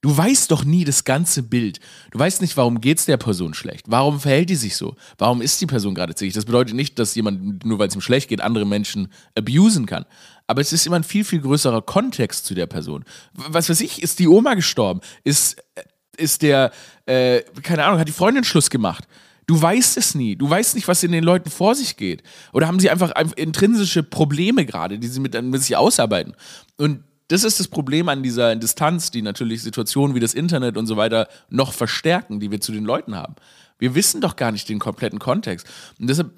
Du 0.00 0.16
weißt 0.16 0.50
doch 0.52 0.64
nie 0.64 0.84
das 0.84 1.02
ganze 1.02 1.42
Bild. 1.42 1.80
Du 2.12 2.18
weißt 2.18 2.40
nicht, 2.40 2.56
warum 2.56 2.80
geht 2.80 2.98
es 2.98 3.06
der 3.06 3.16
Person 3.16 3.52
schlecht. 3.52 3.86
Warum 3.88 4.20
verhält 4.20 4.48
die 4.48 4.54
sich 4.54 4.76
so? 4.76 4.94
Warum 5.18 5.42
ist 5.42 5.60
die 5.60 5.66
Person 5.66 5.94
gerade 5.94 6.14
zickig? 6.14 6.34
Das 6.34 6.44
bedeutet 6.44 6.76
nicht, 6.76 6.98
dass 7.00 7.16
jemand, 7.16 7.64
nur 7.64 7.80
weil 7.80 7.88
es 7.88 7.96
ihm 7.96 8.00
schlecht 8.00 8.28
geht, 8.28 8.40
andere 8.40 8.64
Menschen 8.64 9.08
abusen 9.36 9.86
kann. 9.86 10.04
Aber 10.46 10.60
es 10.60 10.72
ist 10.72 10.86
immer 10.86 10.96
ein 10.96 11.04
viel, 11.04 11.24
viel 11.24 11.40
größerer 11.40 11.82
Kontext 11.82 12.46
zu 12.46 12.54
der 12.54 12.66
Person. 12.66 13.04
Was 13.32 13.68
weiß 13.68 13.80
ich, 13.80 14.00
ist 14.02 14.20
die 14.20 14.28
Oma 14.28 14.54
gestorben? 14.54 15.00
Ist, 15.24 15.58
äh, 15.74 15.82
ist 16.16 16.42
der, 16.42 16.70
äh, 17.06 17.42
keine 17.62 17.84
Ahnung, 17.84 17.98
hat 17.98 18.08
die 18.08 18.12
Freundin 18.12 18.44
Schluss 18.44 18.70
gemacht? 18.70 19.04
Du 19.48 19.60
weißt 19.60 19.96
es 19.96 20.14
nie. 20.14 20.36
Du 20.36 20.48
weißt 20.48 20.74
nicht, 20.74 20.86
was 20.86 21.02
in 21.02 21.10
den 21.10 21.24
Leuten 21.24 21.50
vor 21.50 21.74
sich 21.74 21.96
geht. 21.96 22.22
Oder 22.52 22.68
haben 22.68 22.78
sie 22.78 22.90
einfach 22.90 23.12
intrinsische 23.34 24.02
Probleme 24.02 24.64
gerade, 24.64 24.98
die 24.98 25.08
sie 25.08 25.20
mit, 25.20 25.40
mit 25.42 25.62
sich 25.62 25.74
ausarbeiten. 25.74 26.34
Und 26.76 27.02
das 27.28 27.44
ist 27.44 27.60
das 27.60 27.68
Problem 27.68 28.08
an 28.08 28.22
dieser 28.22 28.56
Distanz, 28.56 29.10
die 29.10 29.22
natürlich 29.22 29.62
Situationen 29.62 30.14
wie 30.16 30.20
das 30.20 30.34
Internet 30.34 30.76
und 30.76 30.86
so 30.86 30.96
weiter 30.96 31.28
noch 31.50 31.72
verstärken, 31.72 32.40
die 32.40 32.50
wir 32.50 32.60
zu 32.60 32.72
den 32.72 32.84
Leuten 32.84 33.14
haben. 33.14 33.36
Wir 33.78 33.94
wissen 33.94 34.20
doch 34.20 34.34
gar 34.34 34.50
nicht 34.50 34.68
den 34.68 34.80
kompletten 34.80 35.18
Kontext. 35.18 35.66
Und 36.00 36.08
deshalb, 36.08 36.32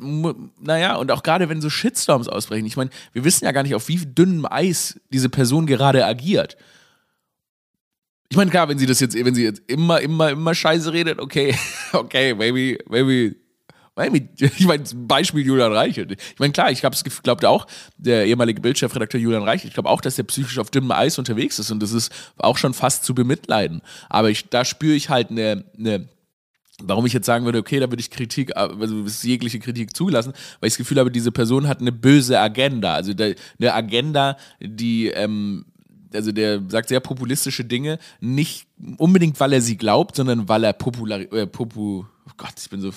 naja, 0.60 0.96
und 0.96 1.10
auch 1.10 1.22
gerade 1.22 1.48
wenn 1.48 1.62
so 1.62 1.70
Shitstorms 1.70 2.28
ausbrechen, 2.28 2.66
ich 2.66 2.76
meine, 2.76 2.90
wir 3.12 3.24
wissen 3.24 3.44
ja 3.44 3.52
gar 3.52 3.62
nicht, 3.62 3.74
auf 3.74 3.88
wie 3.88 3.96
dünnem 3.96 4.46
Eis 4.46 5.00
diese 5.10 5.30
Person 5.30 5.66
gerade 5.66 6.04
agiert. 6.04 6.56
Ich 8.28 8.36
meine, 8.36 8.50
klar, 8.50 8.68
wenn 8.68 8.78
sie 8.78 8.86
das 8.86 9.00
jetzt, 9.00 9.14
wenn 9.16 9.34
sie 9.34 9.44
jetzt 9.44 9.62
immer, 9.68 10.00
immer, 10.00 10.30
immer 10.30 10.54
Scheiße 10.54 10.92
redet, 10.92 11.18
okay, 11.18 11.56
okay, 11.92 12.34
maybe, 12.34 12.78
maybe 12.88 13.36
ich 14.06 14.66
meine, 14.66 14.84
Beispiel 14.94 15.44
Julian 15.44 15.72
Reichelt. 15.72 16.12
Ich 16.12 16.38
meine, 16.38 16.52
klar, 16.52 16.70
ich 16.70 16.80
glaube 16.80 17.48
auch, 17.48 17.66
der 17.96 18.26
ehemalige 18.26 18.60
Bildchefredakteur 18.60 19.20
Julian 19.20 19.42
Reichelt, 19.42 19.68
ich 19.68 19.74
glaube 19.74 19.88
auch, 19.88 20.00
dass 20.00 20.16
der 20.16 20.22
psychisch 20.24 20.58
auf 20.58 20.70
dünnem 20.70 20.92
Eis 20.92 21.18
unterwegs 21.18 21.58
ist 21.58 21.70
und 21.70 21.82
das 21.82 21.92
ist 21.92 22.12
auch 22.38 22.58
schon 22.58 22.74
fast 22.74 23.04
zu 23.04 23.14
bemitleiden. 23.14 23.82
Aber 24.08 24.30
ich, 24.30 24.48
da 24.48 24.64
spüre 24.64 24.94
ich 24.94 25.10
halt 25.10 25.30
eine, 25.30 25.64
eine 25.78 26.08
Warum 26.82 27.06
ich 27.06 27.12
jetzt 27.12 27.26
sagen 27.26 27.44
würde, 27.44 27.58
okay, 27.58 27.78
da 27.78 27.90
würde 27.90 28.00
ich 28.00 28.10
Kritik, 28.10 28.56
also 28.56 29.04
ist 29.04 29.22
jegliche 29.22 29.58
Kritik 29.58 29.94
zugelassen, 29.94 30.32
weil 30.60 30.68
ich 30.68 30.74
das 30.74 30.78
Gefühl 30.78 30.98
habe, 30.98 31.10
diese 31.10 31.32
Person 31.32 31.68
hat 31.68 31.80
eine 31.80 31.92
böse 31.92 32.40
Agenda. 32.40 32.94
Also 32.94 33.12
eine 33.12 33.74
Agenda, 33.74 34.36
die, 34.60 35.08
ähm, 35.08 35.66
also 36.12 36.32
der 36.32 36.60
sagt 36.68 36.88
sehr 36.88 37.00
populistische 37.00 37.64
Dinge, 37.64 37.98
nicht 38.20 38.66
unbedingt, 38.96 39.38
weil 39.40 39.52
er 39.52 39.60
sie 39.60 39.76
glaubt, 39.76 40.16
sondern 40.16 40.48
weil 40.48 40.64
er 40.64 40.72
popular, 40.72 41.20
äh, 41.20 41.46
popu, 41.46 42.04
oh 42.04 42.32
Gott, 42.36 42.54
ich 42.58 42.70
bin 42.70 42.80
so 42.80 42.90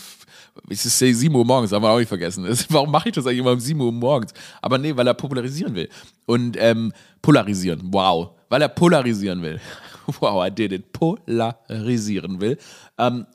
ich 0.69 0.82
sehe 0.82 1.13
7 1.13 1.34
Uhr 1.34 1.45
morgens, 1.45 1.71
haben 1.71 1.84
wir 1.84 1.89
auch 1.89 1.99
nicht 1.99 2.08
vergessen. 2.08 2.45
Warum 2.69 2.91
mache 2.91 3.10
ich 3.10 3.15
das 3.15 3.26
eigentlich 3.26 3.39
immer 3.39 3.52
um 3.52 3.60
7 3.60 3.80
Uhr 3.80 3.91
morgens? 3.91 4.34
Aber 4.62 4.78
nee, 4.78 4.95
weil 4.95 5.08
er 5.08 5.13
popularisieren 5.13 5.76
will. 5.76 5.89
Und 6.26 6.58
ähm, 6.60 6.93
polarisieren, 7.21 7.82
wow. 7.86 8.32
Weil 8.49 8.62
er 8.62 8.69
polarisieren 8.69 9.41
will. 9.41 9.60
wow, 10.19 10.45
I 10.45 10.52
did 10.52 10.71
it. 10.71 10.93
Polarisieren 10.93 12.39
will. 12.39 12.58
Ähm, 12.97 13.26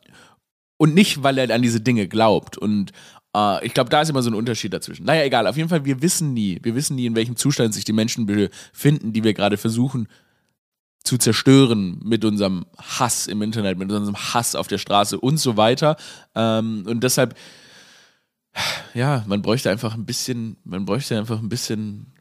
und 0.76 0.94
nicht, 0.94 1.22
weil 1.22 1.38
er 1.38 1.52
an 1.52 1.62
diese 1.62 1.80
Dinge 1.80 2.06
glaubt. 2.06 2.56
Und 2.56 2.92
äh, 3.34 3.66
ich 3.66 3.74
glaube, 3.74 3.90
da 3.90 4.02
ist 4.02 4.10
immer 4.10 4.22
so 4.22 4.30
ein 4.30 4.34
Unterschied 4.34 4.72
dazwischen. 4.72 5.04
Naja, 5.04 5.24
egal. 5.24 5.46
Auf 5.46 5.56
jeden 5.56 5.68
Fall, 5.68 5.84
wir 5.84 6.02
wissen 6.02 6.34
nie, 6.34 6.58
wir 6.62 6.74
wissen 6.74 6.96
nie, 6.96 7.06
in 7.06 7.14
welchem 7.14 7.36
Zustand 7.36 7.74
sich 7.74 7.84
die 7.84 7.92
Menschen 7.92 8.26
befinden, 8.26 9.12
die 9.12 9.24
wir 9.24 9.34
gerade 9.34 9.56
versuchen 9.56 10.08
zu 11.04 11.16
zerstören 11.16 12.00
mit 12.04 12.24
unserem 12.24 12.66
Hass 12.76 13.26
im 13.26 13.40
Internet, 13.40 13.78
mit 13.78 13.90
unserem 13.90 14.16
Hass 14.16 14.54
auf 14.54 14.68
der 14.68 14.78
Straße 14.78 15.18
und 15.18 15.38
so 15.38 15.56
weiter. 15.56 15.96
Ähm, 16.34 16.84
und 16.86 17.02
deshalb, 17.02 17.36
ja, 18.94 19.24
man 19.26 19.40
bräuchte 19.40 19.70
einfach 19.70 19.94
ein 19.94 20.04
bisschen, 20.04 20.56
man 20.64 20.84
bräuchte 20.84 21.16
einfach 21.16 21.40
ein 21.40 21.48
bisschen 21.48 22.12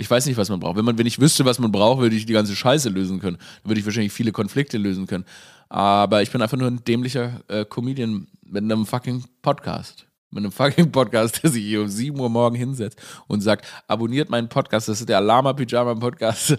ich 0.00 0.08
weiß 0.08 0.26
nicht, 0.26 0.36
was 0.36 0.48
man 0.48 0.60
braucht. 0.60 0.76
Wenn, 0.76 0.84
man, 0.84 0.96
wenn 0.96 1.08
ich 1.08 1.20
wüsste, 1.20 1.44
was 1.44 1.58
man 1.58 1.72
braucht, 1.72 2.00
würde 2.00 2.14
ich 2.14 2.24
die 2.24 2.32
ganze 2.32 2.54
Scheiße 2.54 2.88
lösen 2.88 3.18
können. 3.18 3.36
Dann 3.36 3.70
würde 3.70 3.80
ich 3.80 3.84
wahrscheinlich 3.84 4.12
viele 4.12 4.30
Konflikte 4.30 4.78
lösen 4.78 5.08
können. 5.08 5.24
Aber 5.68 6.22
ich 6.22 6.30
bin 6.30 6.40
einfach 6.40 6.56
nur 6.56 6.68
ein 6.68 6.84
dämlicher 6.84 7.42
äh, 7.48 7.64
Comedian 7.64 8.28
mit 8.44 8.62
einem 8.62 8.86
fucking 8.86 9.24
Podcast 9.42 10.07
mit 10.30 10.44
einem 10.44 10.52
fucking 10.52 10.92
Podcast, 10.92 11.42
der 11.42 11.50
sich 11.50 11.64
hier 11.64 11.80
um 11.80 11.88
7 11.88 12.18
Uhr 12.18 12.28
morgen 12.28 12.56
hinsetzt 12.56 13.00
und 13.26 13.40
sagt, 13.40 13.66
abonniert 13.86 14.28
meinen 14.30 14.48
Podcast, 14.48 14.88
das 14.88 15.00
ist 15.00 15.08
der 15.08 15.20
Lama 15.20 15.52
Pyjama 15.52 15.94
Podcast. 15.94 16.50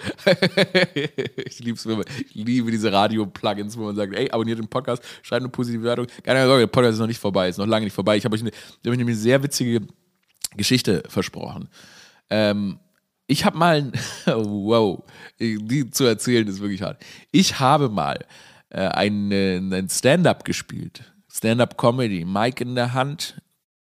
ich, 1.45 1.59
lieb's, 1.59 1.85
ich 1.85 2.33
liebe 2.33 2.71
diese 2.71 2.91
Radio-Plugins, 2.91 3.77
wo 3.77 3.85
man 3.85 3.95
sagt, 3.95 4.13
ey, 4.15 4.29
abonniert 4.31 4.59
den 4.59 4.67
Podcast, 4.67 5.03
schreibt 5.21 5.43
eine 5.43 5.49
positive 5.49 5.83
Wertung. 5.83 6.07
Keine 6.23 6.45
Sorge, 6.45 6.61
der 6.61 6.67
Podcast 6.67 6.93
ist 6.93 6.99
noch 6.99 7.07
nicht 7.07 7.19
vorbei, 7.19 7.49
ist 7.49 7.57
noch 7.57 7.67
lange 7.67 7.85
nicht 7.85 7.93
vorbei. 7.93 8.17
Ich 8.17 8.25
habe 8.25 8.35
euch, 8.35 8.41
eine, 8.41 8.51
hab 8.51 8.91
euch 8.91 8.99
eine 8.99 9.15
sehr 9.15 9.43
witzige 9.43 9.81
Geschichte 10.55 11.03
versprochen. 11.07 11.69
Ähm, 12.29 12.79
ich 13.27 13.45
habe 13.45 13.57
mal, 13.57 13.91
wow, 14.25 15.03
die 15.39 15.91
zu 15.91 16.05
erzählen 16.05 16.47
ist 16.47 16.59
wirklich 16.59 16.81
hart. 16.81 17.03
Ich 17.31 17.59
habe 17.59 17.89
mal 17.89 18.25
äh, 18.69 18.87
ein, 18.87 19.31
ein 19.31 19.89
Stand-up 19.89 20.43
gespielt. 20.43 21.03
Stand-up-Comedy, 21.31 22.25
Mike 22.25 22.63
in 22.63 22.73
der 22.73 22.93
Hand, 22.93 23.39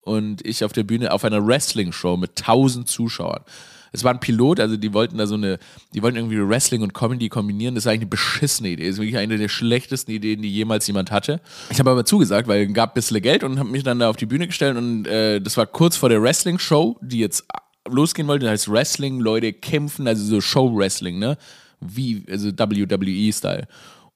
und 0.08 0.46
ich 0.46 0.64
auf 0.64 0.72
der 0.72 0.84
Bühne 0.84 1.12
auf 1.12 1.24
einer 1.26 1.46
Wrestling-Show 1.46 2.18
mit 2.18 2.36
tausend 2.36 2.88
Zuschauern. 2.88 3.44
es 3.92 4.04
war 4.04 4.14
ein 4.14 4.20
Pilot, 4.20 4.60
also 4.60 4.78
die 4.78 4.94
wollten 4.94 5.18
da 5.18 5.28
so 5.28 5.36
eine, 5.36 5.60
die 5.94 6.02
wollten 6.02 6.18
irgendwie 6.18 6.38
Wrestling 6.38 6.82
und 6.82 6.94
Comedy 6.94 7.30
kombinieren. 7.30 7.76
Das 7.76 7.84
ist 7.84 7.88
eigentlich 7.88 8.02
eine 8.02 8.10
beschissene 8.10 8.70
Idee. 8.70 8.86
Das 8.86 8.94
ist 8.94 9.02
wirklich 9.02 9.18
eine 9.18 9.38
der 9.38 9.50
schlechtesten 9.50 10.12
Ideen, 10.12 10.42
die 10.42 10.50
jemals 10.50 10.88
jemand 10.88 11.12
hatte. 11.12 11.42
Ich 11.70 11.80
habe 11.80 11.92
aber 11.92 12.06
zugesagt, 12.06 12.48
weil 12.48 12.68
es 12.68 12.74
gab 12.74 12.92
ein 12.92 12.94
bisschen 12.94 13.22
Geld 13.22 13.44
und 13.44 13.60
habe 13.60 13.70
mich 13.70 13.84
dann 13.84 14.00
da 14.00 14.10
auf 14.10 14.16
die 14.16 14.26
Bühne 14.26 14.48
gestellt 14.48 14.78
und 14.78 15.08
äh, 15.08 15.42
das 15.42 15.58
war 15.58 15.66
kurz 15.66 15.98
vor 15.98 16.10
der 16.10 16.22
Wrestling-Show, 16.22 16.98
die 17.02 17.20
jetzt 17.20 17.46
losgehen 17.90 18.28
wollte. 18.28 18.46
Das 18.46 18.54
heißt 18.54 18.72
Wrestling, 18.72 19.20
Leute 19.20 19.52
kämpfen, 19.54 20.08
also 20.08 20.24
so 20.24 20.42
Show-Wrestling, 20.42 21.20
ne? 21.20 21.38
Wie, 21.80 22.26
also 22.30 22.50
WWE-Style. 22.50 23.68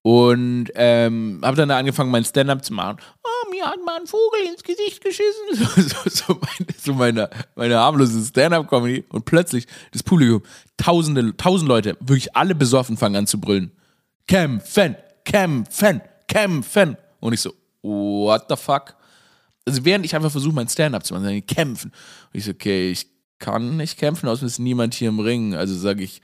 Und 0.04 0.70
ähm, 0.76 1.42
habe 1.44 1.58
dann 1.58 1.70
da 1.70 1.78
angefangen, 1.78 2.12
mein 2.12 2.26
Stand-up 2.26 2.64
zu 2.66 2.74
machen. 2.74 2.98
Mir 3.62 3.70
hat 3.70 3.86
mal 3.86 4.00
ein 4.00 4.08
Vogel 4.08 4.42
ins 4.48 4.64
Gesicht 4.64 5.04
geschissen. 5.04 5.32
So, 5.52 5.82
so, 5.82 6.10
so, 6.10 6.34
meine, 6.34 6.72
so 6.78 6.94
meine, 6.94 7.30
meine 7.56 7.78
harmlose 7.78 8.24
Stand-up-Comedy. 8.26 9.06
Und 9.10 9.26
plötzlich 9.26 9.68
das 9.92 10.04
Publikum, 10.04 10.42
tausende, 10.78 11.36
tausend 11.38 11.68
Leute, 11.68 11.98
wirklich 12.00 12.36
alle 12.36 12.56
besoffen 12.56 12.98
fangen 12.98 13.16
an 13.16 13.28
zu 13.28 13.40
brüllen. 13.40 13.72
Kämpfen, 14.28 14.96
kämpfen, 15.26 16.02
kämpfen. 16.28 16.98
Und 17.20 17.34
ich 17.34 17.42
so, 17.42 17.54
what 17.82 18.46
the 18.50 18.56
fuck? 18.56 18.96
Also 19.66 19.86
während 19.86 20.06
ich 20.06 20.16
einfach 20.16 20.32
versuche, 20.32 20.56
mein 20.56 20.68
Stand-up 20.68 21.06
zu 21.06 21.14
machen, 21.14 21.46
kämpfen. 21.46 21.92
Und 21.92 22.38
ich 22.38 22.46
so, 22.46 22.52
okay, 22.52 22.92
ich 22.92 23.08
kann 23.40 23.78
nicht 23.78 23.98
kämpfen, 23.98 24.28
außer 24.30 24.46
ist 24.46 24.60
niemand 24.60 24.94
hier 24.94 25.10
im 25.10 25.20
Ring. 25.20 25.56
Also 25.56 25.76
sage 25.76 26.04
ich, 26.04 26.22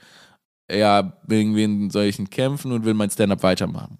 ja, 0.70 1.18
wegen 1.26 1.56
wen 1.56 1.90
soll 1.90 2.04
ich 2.04 2.18
kämpfen 2.30 2.72
und 2.72 2.84
will 2.84 2.94
mein 2.94 3.10
Stand-up 3.10 3.42
weitermachen. 3.42 3.98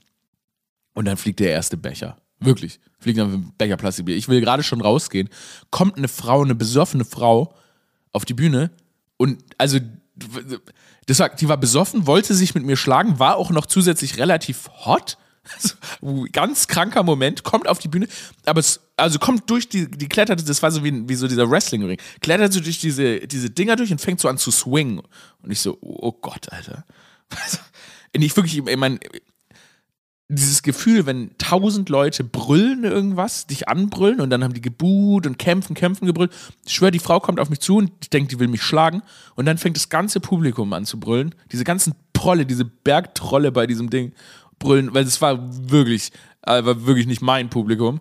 Und 0.95 1.05
dann 1.05 1.17
fliegt 1.17 1.41
der 1.41 1.51
erste 1.51 1.77
Becher. 1.77 2.17
Wirklich. 2.41 2.81
Fliegt 3.01 3.19
dann 3.19 3.33
ein 3.33 3.53
Becher 3.59 3.77
Plastikbier. 3.77 4.17
Ich 4.17 4.29
will 4.29 4.41
gerade 4.41 4.63
schon 4.63 4.81
rausgehen. 4.81 5.29
Kommt 5.71 5.97
eine 5.97 6.09
Frau, 6.09 6.43
eine 6.43 6.55
besoffene 6.55 7.05
Frau 7.05 7.55
auf 8.13 8.25
die 8.25 8.35
Bühne 8.35 8.71
und 9.17 9.45
also 9.59 9.79
das 11.07 11.19
war, 11.21 11.29
die 11.31 11.49
war 11.49 11.57
besoffen, 11.57 12.07
wollte 12.07 12.35
sich 12.35 12.55
mit 12.55 12.65
mir 12.65 12.77
schlagen, 12.77 13.19
war 13.19 13.37
auch 13.37 13.51
noch 13.51 13.67
zusätzlich 13.67 14.19
relativ 14.19 14.69
hot 14.85 15.17
also, 15.55 16.27
ganz 16.33 16.69
kranker 16.69 17.03
Moment, 17.03 17.43
kommt 17.43 17.69
auf 17.69 17.79
die 17.79 17.89
Bühne, 17.89 18.09
aber 18.45 18.61
es, 18.61 18.81
also 18.97 19.19
kommt 19.19 19.49
durch 19.51 19.69
die, 19.69 19.91
die 19.91 20.09
klettert, 20.09 20.47
das 20.49 20.63
war 20.63 20.71
so 20.71 20.85
wie, 20.85 21.09
wie 21.09 21.15
so 21.15 21.29
dieser 21.29 21.51
Wrestling-Ring, 21.51 21.99
klettert 22.21 22.53
so 22.53 22.61
durch 22.61 22.81
diese, 22.81 23.21
diese 23.21 23.51
Dinger 23.51 23.77
durch 23.77 23.91
und 23.91 24.01
fängt 24.01 24.21
so 24.21 24.29
an 24.29 24.39
zu 24.39 24.51
swingen. 24.51 25.01
Und 25.43 25.51
ich 25.51 25.61
so, 25.61 25.79
oh 25.81 26.13
Gott, 26.13 26.53
Alter. 26.53 26.85
und 28.15 28.23
ich 28.23 28.37
wirklich, 28.37 28.59
ich 28.59 28.77
meine, 28.77 28.99
dieses 30.29 30.63
Gefühl, 30.63 31.07
wenn 31.07 31.31
tausend 31.39 31.89
Leute 31.89 32.23
brüllen 32.23 32.85
irgendwas, 32.85 33.47
dich 33.47 33.67
anbrüllen 33.67 34.21
und 34.21 34.29
dann 34.29 34.45
haben 34.45 34.53
die 34.53 34.61
gebuht 34.61 35.27
und 35.27 35.39
kämpfen, 35.39 35.75
kämpfen, 35.75 36.07
gebrüllt. 36.07 36.33
Ich 36.67 36.75
schwöre, 36.75 36.91
die 36.91 36.99
Frau 36.99 37.19
kommt 37.19 37.41
auf 37.41 37.49
mich 37.49 37.61
zu 37.61 37.79
und 37.79 37.91
ich 38.03 38.11
denke, 38.11 38.29
die 38.29 38.39
will 38.39 38.49
mich 38.49 38.63
schlagen. 38.63 39.03
Und 39.37 39.47
dann 39.47 39.57
fängt 39.57 39.77
das 39.77 39.89
ganze 39.89 40.21
Publikum 40.21 40.75
an 40.75 40.85
zu 40.85 41.01
brüllen. 41.01 41.35
Diese 41.51 41.65
ganzen 41.65 41.95
Prolle, 42.13 42.45
diese 42.45 42.67
Bergtrolle 42.67 43.53
bei 43.53 43.67
diesem 43.67 43.89
Ding 43.89 44.13
brüllen, 44.59 44.93
weil 44.93 45.05
es 45.05 45.23
war 45.23 45.39
wirklich, 45.71 46.13
äh, 46.43 46.63
war 46.63 46.85
wirklich 46.85 47.07
nicht 47.07 47.23
mein 47.23 47.49
Publikum. 47.49 48.01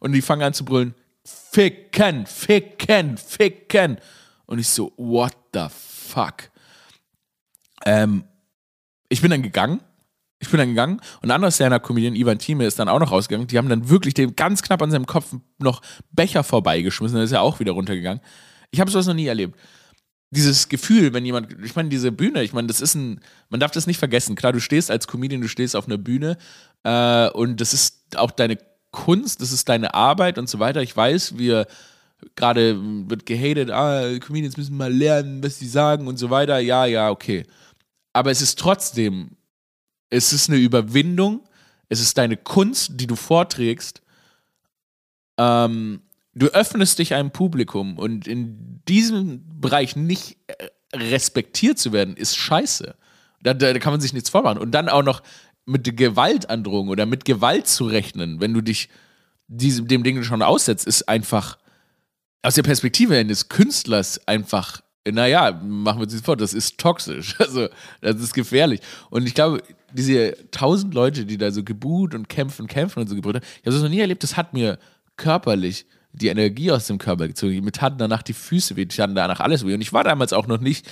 Und 0.00 0.12
die 0.12 0.22
fangen 0.22 0.42
an 0.42 0.54
zu 0.54 0.64
brüllen, 0.64 0.94
ficken, 1.22 2.24
ficken, 2.24 3.18
ficken. 3.18 3.98
Und 4.46 4.58
ich 4.58 4.68
so, 4.68 4.94
what 4.96 5.36
the 5.52 5.66
fuck? 5.68 6.50
Ähm, 7.84 8.24
ich 9.10 9.20
bin 9.20 9.30
dann 9.30 9.42
gegangen. 9.42 9.80
Ich 10.40 10.50
bin 10.50 10.58
dann 10.58 10.68
gegangen 10.68 11.00
und 11.20 11.30
ein 11.30 11.32
anderer 11.32 11.50
Stand-Up-Comedian, 11.50 12.14
Ivan 12.14 12.38
Thieme, 12.38 12.64
ist 12.64 12.78
dann 12.78 12.88
auch 12.88 13.00
noch 13.00 13.10
rausgegangen. 13.10 13.48
Die 13.48 13.58
haben 13.58 13.68
dann 13.68 13.88
wirklich 13.88 14.14
dem 14.14 14.36
ganz 14.36 14.62
knapp 14.62 14.80
an 14.82 14.90
seinem 14.90 15.06
Kopf 15.06 15.34
noch 15.58 15.82
Becher 16.12 16.44
vorbeigeschmissen. 16.44 17.16
Dann 17.16 17.24
ist 17.24 17.32
er 17.32 17.42
auch 17.42 17.58
wieder 17.58 17.72
runtergegangen. 17.72 18.22
Ich 18.70 18.80
habe 18.80 18.90
sowas 18.90 19.06
noch 19.06 19.14
nie 19.14 19.26
erlebt 19.26 19.58
dieses 20.30 20.68
Gefühl, 20.68 21.14
wenn 21.14 21.24
jemand, 21.24 21.56
ich 21.64 21.74
meine, 21.74 21.88
diese 21.88 22.12
Bühne, 22.12 22.42
ich 22.42 22.52
meine, 22.52 22.68
das 22.68 22.80
ist 22.80 22.94
ein, 22.94 23.20
man 23.48 23.60
darf 23.60 23.70
das 23.70 23.86
nicht 23.86 23.98
vergessen. 23.98 24.36
Klar, 24.36 24.52
du 24.52 24.60
stehst 24.60 24.90
als 24.90 25.06
Comedian, 25.06 25.40
du 25.40 25.48
stehst 25.48 25.74
auf 25.74 25.86
einer 25.86 25.96
Bühne 25.96 26.36
äh, 26.84 27.30
und 27.30 27.60
das 27.60 27.72
ist 27.72 28.16
auch 28.16 28.30
deine 28.30 28.58
Kunst, 28.90 29.40
das 29.40 29.52
ist 29.52 29.68
deine 29.68 29.94
Arbeit 29.94 30.38
und 30.38 30.48
so 30.48 30.58
weiter. 30.58 30.82
Ich 30.82 30.96
weiß, 30.96 31.38
wir 31.38 31.66
gerade 32.36 32.78
wird 33.08 33.26
gehatet, 33.26 33.70
ah, 33.70 34.18
Comedians 34.18 34.56
müssen 34.56 34.76
mal 34.76 34.92
lernen, 34.92 35.42
was 35.42 35.58
sie 35.58 35.68
sagen 35.68 36.06
und 36.08 36.18
so 36.18 36.30
weiter. 36.30 36.58
Ja, 36.58 36.84
ja, 36.84 37.10
okay. 37.10 37.44
Aber 38.12 38.30
es 38.30 38.42
ist 38.42 38.58
trotzdem, 38.58 39.36
es 40.10 40.32
ist 40.32 40.48
eine 40.48 40.58
Überwindung, 40.58 41.46
es 41.88 42.00
ist 42.00 42.18
deine 42.18 42.36
Kunst, 42.36 42.92
die 42.94 43.06
du 43.06 43.16
vorträgst. 43.16 44.02
Ähm, 45.38 46.02
du 46.34 46.46
öffnest 46.48 46.98
dich 46.98 47.14
einem 47.14 47.30
Publikum 47.30 47.98
und 47.98 48.26
in 48.26 48.82
diesem 48.88 49.60
Bereich 49.60 49.96
nicht 49.96 50.38
äh, 50.46 50.68
respektiert 50.94 51.78
zu 51.78 51.92
werden, 51.92 52.16
ist 52.16 52.36
scheiße. 52.36 52.94
Da, 53.42 53.54
da, 53.54 53.78
kann 53.78 53.92
man 53.92 54.00
sich 54.00 54.12
nichts 54.12 54.30
vormachen. 54.30 54.58
Und 54.58 54.72
dann 54.72 54.88
auch 54.88 55.02
noch 55.02 55.22
mit 55.64 55.96
Gewaltandrohung 55.96 56.88
oder 56.88 57.06
mit 57.06 57.24
Gewalt 57.24 57.66
zu 57.68 57.86
rechnen, 57.86 58.40
wenn 58.40 58.54
du 58.54 58.60
dich 58.60 58.88
diesem, 59.48 59.86
dem 59.86 60.02
Ding 60.02 60.22
schon 60.22 60.42
aussetzt, 60.42 60.86
ist 60.86 61.08
einfach 61.08 61.58
aus 62.42 62.54
der 62.54 62.62
Perspektive 62.62 63.16
eines 63.16 63.48
Künstlers 63.48 64.26
einfach, 64.26 64.82
naja, 65.12 65.52
machen 65.62 66.00
wir 66.00 66.06
das 66.06 66.20
vor, 66.20 66.36
das 66.36 66.54
ist 66.54 66.78
toxisch. 66.78 67.36
Also, 67.38 67.68
das 68.00 68.16
ist 68.16 68.34
gefährlich. 68.34 68.80
Und 69.10 69.26
ich 69.26 69.34
glaube, 69.34 69.62
diese 69.92 70.36
tausend 70.50 70.94
Leute, 70.94 71.24
die 71.24 71.38
da 71.38 71.50
so 71.50 71.64
gebuht 71.64 72.14
und 72.14 72.28
kämpfen, 72.28 72.66
kämpfen 72.66 73.00
und 73.00 73.08
so 73.08 73.14
gebrüllt 73.14 73.36
haben, 73.36 73.44
ich 73.44 73.66
habe 73.66 73.74
das 73.74 73.82
noch 73.82 73.88
nie 73.88 74.00
erlebt, 74.00 74.22
das 74.22 74.36
hat 74.36 74.52
mir 74.52 74.78
körperlich 75.16 75.86
die 76.12 76.28
Energie 76.28 76.70
aus 76.70 76.86
dem 76.86 76.98
Körper 76.98 77.28
gezogen. 77.28 77.64
Mir 77.64 77.72
taten 77.72 77.98
danach 77.98 78.22
die 78.22 78.32
Füße 78.32 78.76
weh, 78.76 78.86
ich 78.88 79.00
hatte 79.00 79.14
danach 79.14 79.40
alles 79.40 79.64
weh. 79.66 79.74
Und 79.74 79.80
ich 79.80 79.92
war 79.92 80.04
damals 80.04 80.32
auch 80.32 80.46
noch 80.46 80.60
nicht 80.60 80.88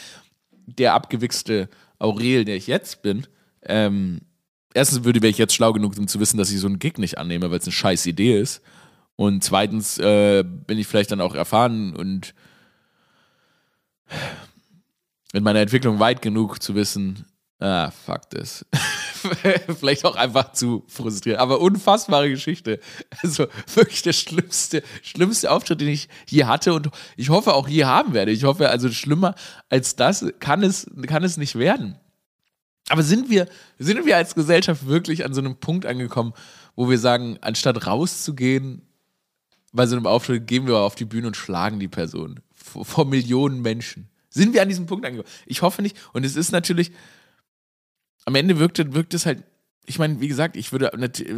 der 0.67 0.95
abgewichste 0.95 1.69
Aurel, 1.99 2.45
der 2.45 2.57
ich 2.57 2.67
jetzt 2.67 3.03
bin. 3.03 3.27
Ähm, 3.63 4.21
erstens 4.75 5.05
würde 5.05 5.23
wäre 5.23 5.31
ich 5.31 5.39
jetzt 5.39 5.55
schlau 5.55 5.73
genug, 5.73 5.97
um 5.99 6.09
zu 6.09 6.21
wissen, 6.21 6.39
dass 6.39 6.51
ich 6.51 6.59
so 6.59 6.67
einen 6.67 6.79
Gig 6.79 6.99
nicht 6.99 7.19
annehme, 7.19 7.51
weil 7.51 7.59
es 7.59 7.65
eine 7.65 7.73
scheiß 7.73 8.07
Idee 8.07 8.41
ist. 8.41 8.63
Und 9.17 9.43
zweitens 9.43 9.99
äh, 9.99 10.45
bin 10.45 10.79
ich 10.79 10.87
vielleicht 10.87 11.11
dann 11.11 11.23
auch 11.23 11.35
erfahren 11.35 11.97
und 11.97 12.35
in 15.33 15.43
meiner 15.43 15.61
Entwicklung 15.61 15.99
weit 15.99 16.23
genug 16.23 16.63
zu 16.63 16.75
wissen, 16.75 17.27
ah, 17.61 17.91
fuck 17.91 18.31
this. 18.31 18.65
Vielleicht 19.79 20.05
auch 20.05 20.17
einfach 20.17 20.53
zu 20.53 20.85
frustriert. 20.89 21.39
Aber 21.39 21.61
unfassbare 21.61 22.31
Geschichte. 22.31 22.81
Also 23.23 23.47
wirklich 23.75 24.03
der 24.03 24.13
schlimmste, 24.13 24.83
schlimmste 25.03 25.51
Auftritt, 25.51 25.81
den 25.81 25.89
ich 25.89 26.09
je 26.27 26.45
hatte 26.45 26.75
und 26.75 26.91
ich 27.17 27.31
hoffe 27.31 27.55
auch 27.55 27.69
je 27.69 27.85
haben 27.85 28.15
werde. 28.15 28.31
Ich 28.31 28.45
hoffe, 28.45 28.71
also 28.71 28.91
schlimmer 28.91 29.35
als 29.69 29.97
das 29.97 30.25
kann 30.39 30.63
es, 30.63 30.87
kann 31.07 31.25
es 31.25 31.37
nicht 31.37 31.57
werden. 31.57 31.99
Aber 32.89 33.03
sind 33.03 33.31
wir, 33.31 33.49
sind 33.79 34.07
wir 34.07 34.17
als 34.17 34.35
Gesellschaft 34.35 34.87
wirklich 34.87 35.25
an 35.25 35.35
so 35.35 35.41
einem 35.41 35.57
Punkt 35.57 35.87
angekommen, 35.87 36.35
wo 36.77 36.89
wir 36.89 36.99
sagen, 36.99 37.37
anstatt 37.41 37.87
rauszugehen 37.87 38.83
bei 39.73 39.87
so 39.87 39.97
einem 39.97 40.07
Auftritt, 40.07 40.47
gehen 40.47 40.67
wir 40.69 40.79
auf 40.79 40.95
die 40.95 41.05
Bühne 41.05 41.27
und 41.27 41.37
schlagen 41.37 41.81
die 41.81 41.89
Person 41.89 42.41
vor, 42.67 43.05
Millionen 43.05 43.63
Menschen? 43.63 44.09
Sind 44.29 44.53
wir 44.53 44.63
an 44.63 44.69
diesem 44.69 44.87
Punkt 44.87 45.07
angekommen? 45.07 45.33
Ich 45.47 45.63
hoffe 45.63 45.83
nicht. 45.83 45.97
Und 46.13 46.25
es 46.25 46.37
ist 46.37 46.53
natürlich, 46.53 46.93
am 48.25 48.35
Ende 48.35 48.59
wirkt, 48.59 48.95
wirkt 48.95 49.15
es 49.15 49.25
halt, 49.25 49.43
ich 49.87 49.99
meine, 49.99 50.21
wie 50.21 50.29
gesagt, 50.29 50.57
ich 50.57 50.73
würde, 50.73 50.91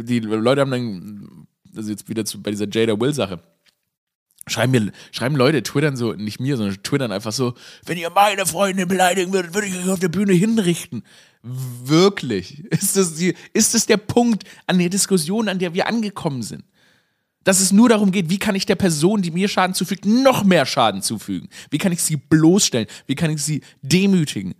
die 0.03 0.19
Leute 0.19 0.61
haben 0.61 0.71
dann, 0.71 1.47
also 1.75 1.91
jetzt 1.91 2.09
wieder 2.09 2.25
zu, 2.25 2.41
bei 2.41 2.51
dieser 2.51 2.67
Jada 2.67 2.99
Will-Sache, 2.99 3.39
schreiben 4.47 4.91
schreiben 5.11 5.35
Leute, 5.35 5.61
twittern 5.63 5.95
so, 5.95 6.13
nicht 6.13 6.39
mir, 6.39 6.57
sondern 6.57 6.81
twittern 6.81 7.11
einfach 7.11 7.31
so, 7.31 7.53
wenn 7.85 7.97
ihr 7.97 8.09
meine 8.09 8.45
Freunde 8.45 8.87
beleidigen 8.87 9.31
würdet, 9.31 9.53
würde 9.53 9.67
ich 9.67 9.77
euch 9.77 9.89
auf 9.89 9.99
der 9.99 10.09
Bühne 10.09 10.33
hinrichten. 10.33 11.03
Wirklich? 11.43 12.65
Ist 12.65 12.97
das, 12.97 13.15
die, 13.15 13.35
ist 13.53 13.73
das 13.73 13.85
der 13.85 13.97
Punkt 13.97 14.43
an 14.67 14.79
der 14.79 14.89
Diskussion, 14.89 15.47
an 15.47 15.59
der 15.59 15.73
wir 15.73 15.87
angekommen 15.87 16.41
sind? 16.41 16.63
Dass 17.49 17.61
es 17.61 17.71
nur 17.71 17.89
darum 17.89 18.11
geht, 18.11 18.29
wie 18.29 18.37
kann 18.37 18.53
ich 18.53 18.67
der 18.67 18.75
Person, 18.75 19.23
die 19.23 19.31
mir 19.31 19.47
Schaden 19.47 19.73
zufügt, 19.73 20.05
noch 20.05 20.43
mehr 20.43 20.67
Schaden 20.67 21.01
zufügen? 21.01 21.49
Wie 21.71 21.79
kann 21.79 21.91
ich 21.91 21.99
sie 21.99 22.15
bloßstellen? 22.15 22.85
Wie 23.07 23.15
kann 23.15 23.31
ich 23.31 23.41
sie 23.41 23.61
demütigen? 23.81 24.53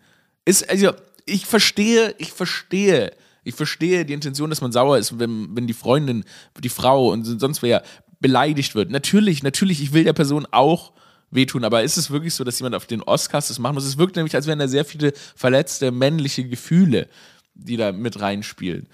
Ist, 0.43 0.67
also, 0.67 0.93
ich 1.27 1.45
verstehe, 1.45 2.15
ich 2.17 2.31
verstehe, 2.31 3.11
ich 3.43 3.53
verstehe 3.53 4.05
die 4.05 4.13
Intention, 4.13 4.49
dass 4.49 4.61
man 4.61 4.71
sauer 4.71 4.97
ist, 4.97 5.19
wenn, 5.19 5.55
wenn 5.55 5.67
die 5.67 5.75
Freundin, 5.75 6.23
die 6.59 6.69
Frau 6.69 7.11
und 7.11 7.25
sonst 7.25 7.61
wer 7.61 7.83
beleidigt 8.21 8.73
wird. 8.73 8.89
Natürlich, 8.89 9.43
natürlich, 9.43 9.83
ich 9.83 9.93
will 9.93 10.03
der 10.03 10.13
Person 10.13 10.47
auch 10.49 10.93
wehtun, 11.29 11.65
aber 11.65 11.83
ist 11.83 11.97
es 11.97 12.09
wirklich 12.09 12.33
so, 12.33 12.43
dass 12.43 12.57
jemand 12.57 12.73
auf 12.73 12.87
den 12.87 13.03
Oscars 13.03 13.49
das 13.49 13.59
machen 13.59 13.75
muss? 13.75 13.85
Es 13.85 13.99
wirkt 13.99 14.15
nämlich, 14.15 14.33
als 14.33 14.47
wären 14.47 14.57
da 14.57 14.67
sehr 14.67 14.83
viele 14.83 15.13
verletzte 15.35 15.91
männliche 15.91 16.43
Gefühle, 16.43 17.07
die 17.53 17.77
da 17.77 17.91
mit 17.91 18.19
reinspielen. 18.19 18.87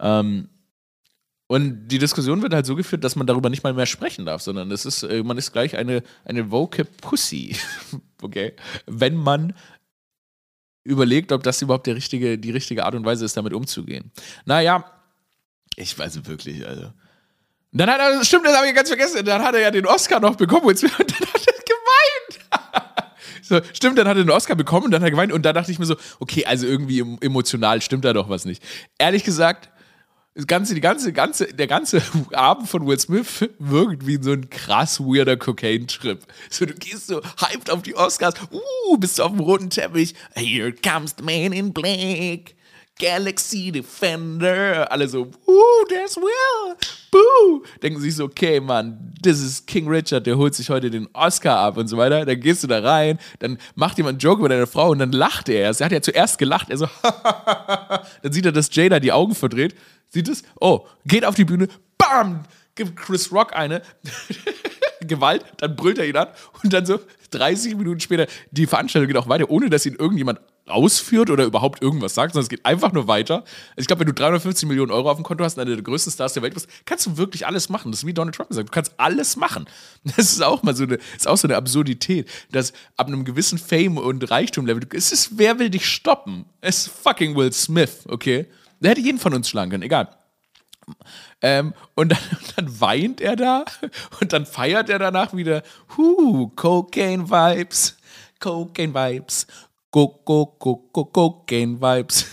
Ähm, 0.00 0.48
und 1.52 1.88
die 1.88 1.98
Diskussion 1.98 2.40
wird 2.40 2.54
halt 2.54 2.64
so 2.64 2.74
geführt, 2.76 3.04
dass 3.04 3.14
man 3.14 3.26
darüber 3.26 3.50
nicht 3.50 3.62
mal 3.62 3.74
mehr 3.74 3.84
sprechen 3.84 4.24
darf, 4.24 4.40
sondern 4.40 4.70
es 4.70 4.86
ist, 4.86 5.02
äh, 5.02 5.22
man 5.22 5.36
ist 5.36 5.52
gleich 5.52 5.76
eine, 5.76 6.02
eine 6.24 6.50
woke 6.50 6.86
Pussy. 6.86 7.54
okay? 8.22 8.54
Wenn 8.86 9.16
man 9.16 9.52
überlegt, 10.82 11.30
ob 11.30 11.42
das 11.42 11.60
überhaupt 11.60 11.86
die 11.86 11.90
richtige, 11.90 12.38
die 12.38 12.52
richtige 12.52 12.86
Art 12.86 12.94
und 12.94 13.04
Weise 13.04 13.26
ist, 13.26 13.36
damit 13.36 13.52
umzugehen. 13.52 14.12
Naja, 14.46 14.90
ich 15.76 15.98
weiß 15.98 16.24
wirklich, 16.24 16.66
also. 16.66 16.90
Dann 17.70 17.90
hat 17.90 18.00
er, 18.00 18.24
stimmt, 18.24 18.46
das 18.46 18.56
habe 18.56 18.68
ich 18.68 18.74
ganz 18.74 18.88
vergessen, 18.88 19.22
dann 19.22 19.42
hat 19.42 19.54
er 19.54 19.60
ja 19.60 19.70
den 19.70 19.84
Oscar 19.84 20.20
noch 20.20 20.36
bekommen 20.36 20.64
und 20.64 20.82
dann 20.82 20.90
hat 20.90 21.12
er 21.12 21.52
geweint. 21.66 22.72
so, 23.42 23.60
stimmt, 23.74 23.98
dann 23.98 24.08
hat 24.08 24.16
er 24.16 24.24
den 24.24 24.30
Oscar 24.30 24.54
bekommen 24.54 24.86
und 24.86 24.92
dann 24.92 25.02
hat 25.02 25.08
er 25.08 25.10
geweint 25.10 25.34
und 25.34 25.42
da 25.42 25.52
dachte 25.52 25.70
ich 25.70 25.78
mir 25.78 25.84
so, 25.84 25.96
okay, 26.18 26.46
also 26.46 26.66
irgendwie 26.66 27.00
emotional 27.20 27.82
stimmt 27.82 28.06
da 28.06 28.14
doch 28.14 28.30
was 28.30 28.46
nicht. 28.46 28.62
Ehrlich 28.96 29.22
gesagt, 29.22 29.68
das 30.34 30.46
ganze, 30.46 30.74
die 30.74 30.80
ganze, 30.80 31.12
ganze, 31.12 31.46
der 31.52 31.66
ganze 31.66 32.02
Abend 32.32 32.68
von 32.68 32.86
Will 32.86 32.98
Smith 32.98 33.48
wirkt 33.58 34.06
wie 34.06 34.22
so 34.22 34.32
ein 34.32 34.48
krass 34.48 35.00
weirder 35.00 35.36
Cocaine-Trip. 35.36 36.20
So, 36.48 36.64
du 36.64 36.74
gehst 36.74 37.08
so 37.08 37.20
hyped 37.40 37.70
auf 37.70 37.82
die 37.82 37.94
Oscars, 37.94 38.34
uh, 38.50 38.96
bist 38.96 39.18
du 39.18 39.24
auf 39.24 39.30
dem 39.30 39.40
roten 39.40 39.68
Teppich, 39.68 40.14
here 40.34 40.72
comes 40.72 41.14
the 41.18 41.24
man 41.24 41.52
in 41.52 41.72
black. 41.72 42.54
Galaxy 42.98 43.72
Defender. 43.72 44.90
Alle 44.90 45.08
so, 45.08 45.26
Woo, 45.46 45.84
there's 45.88 46.16
Will. 46.16 46.76
Boo. 47.10 47.62
Denken 47.82 48.00
sich 48.00 48.16
so, 48.16 48.24
okay, 48.24 48.60
Mann, 48.60 49.12
das 49.20 49.40
ist 49.40 49.66
King 49.66 49.88
Richard, 49.88 50.26
der 50.26 50.38
holt 50.38 50.54
sich 50.54 50.70
heute 50.70 50.90
den 50.90 51.08
Oscar 51.12 51.58
ab 51.58 51.76
und 51.76 51.88
so 51.88 51.96
weiter. 51.96 52.24
Dann 52.24 52.40
gehst 52.40 52.62
du 52.62 52.66
da 52.66 52.80
rein, 52.80 53.18
dann 53.38 53.58
macht 53.74 53.98
jemand 53.98 54.14
einen 54.14 54.18
Joke 54.20 54.40
über 54.40 54.48
deine 54.48 54.66
Frau 54.66 54.90
und 54.90 54.98
dann 54.98 55.12
lacht 55.12 55.48
er 55.48 55.60
erst. 55.60 55.80
Er 55.80 55.86
hat 55.86 55.92
ja 55.92 56.00
zuerst 56.00 56.38
gelacht. 56.38 56.70
Er 56.70 56.78
so, 56.78 56.88
dann 58.22 58.32
sieht 58.32 58.46
er, 58.46 58.52
dass 58.52 58.74
Jada 58.74 58.98
die 58.98 59.12
Augen 59.12 59.34
verdreht. 59.34 59.74
Sieht 60.08 60.28
es? 60.28 60.42
Oh, 60.60 60.86
geht 61.04 61.24
auf 61.24 61.34
die 61.34 61.44
Bühne, 61.44 61.68
bam, 61.98 62.44
gibt 62.74 62.96
Chris 62.96 63.32
Rock 63.32 63.54
eine. 63.54 63.82
Gewalt, 65.00 65.44
dann 65.58 65.74
brüllt 65.74 65.98
er 65.98 66.06
ihn 66.06 66.16
an 66.16 66.28
und 66.62 66.72
dann 66.72 66.86
so 66.86 67.00
30 67.32 67.76
Minuten 67.76 67.98
später, 68.00 68.26
die 68.50 68.66
Veranstaltung 68.66 69.08
geht 69.08 69.16
auch 69.16 69.28
weiter, 69.28 69.50
ohne 69.50 69.68
dass 69.68 69.84
ihn 69.84 69.96
irgendjemand 69.96 70.40
ausführt 70.66 71.30
oder 71.30 71.44
überhaupt 71.44 71.82
irgendwas 71.82 72.14
sagt, 72.14 72.34
sondern 72.34 72.44
es 72.44 72.48
geht 72.48 72.64
einfach 72.64 72.92
nur 72.92 73.08
weiter. 73.08 73.44
Ich 73.76 73.86
glaube, 73.86 74.00
wenn 74.00 74.06
du 74.06 74.14
350 74.14 74.68
Millionen 74.68 74.92
Euro 74.92 75.10
auf 75.10 75.16
dem 75.16 75.24
Konto 75.24 75.44
hast 75.44 75.56
und 75.56 75.62
einer 75.62 75.74
der 75.74 75.82
größten 75.82 76.12
Stars 76.12 76.34
der 76.34 76.42
Welt 76.42 76.54
bist, 76.54 76.68
kannst 76.84 77.06
du 77.06 77.16
wirklich 77.16 77.46
alles 77.46 77.68
machen. 77.68 77.90
Das 77.90 78.00
ist 78.00 78.06
wie 78.06 78.14
Donald 78.14 78.34
Trump 78.36 78.48
gesagt. 78.48 78.68
Du 78.68 78.72
kannst 78.72 78.94
alles 78.96 79.36
machen. 79.36 79.66
Das 80.04 80.32
ist 80.32 80.42
auch 80.42 80.62
mal 80.62 80.74
so 80.74 80.84
eine, 80.84 80.98
ist 81.16 81.28
auch 81.28 81.36
so 81.36 81.48
eine 81.48 81.56
Absurdität, 81.56 82.28
dass 82.50 82.72
ab 82.96 83.08
einem 83.08 83.24
gewissen 83.24 83.58
Fame 83.58 83.98
und 83.98 84.30
Reichtum-Level, 84.30 84.88
es 84.94 85.12
ist, 85.12 85.38
wer 85.38 85.58
will 85.58 85.70
dich 85.70 85.86
stoppen? 85.86 86.44
Es 86.60 86.86
ist 86.86 86.88
fucking 86.88 87.36
Will 87.36 87.52
Smith, 87.52 88.04
okay? 88.08 88.46
Der 88.80 88.90
hätte 88.90 89.00
jeden 89.00 89.18
von 89.18 89.32
uns 89.34 89.48
schlagen 89.48 89.70
können, 89.70 89.84
egal. 89.84 90.08
Ähm, 91.40 91.74
und, 91.94 92.10
dann, 92.10 92.18
dann, 92.56 92.80
weint 92.80 93.20
er 93.20 93.36
da 93.36 93.64
und 94.20 94.32
dann 94.32 94.46
feiert 94.46 94.88
er 94.88 94.98
danach 94.98 95.34
wieder, 95.34 95.62
huh, 95.96 96.48
Cocaine 96.56 97.30
Vibes, 97.30 97.96
Cocaine 98.40 98.94
Vibes, 98.94 99.46
Go, 99.92 100.08
go, 100.24 100.46
go, 100.58 100.88
go, 100.90 101.04
Cocaine 101.04 101.78
Vibes. 101.78 102.26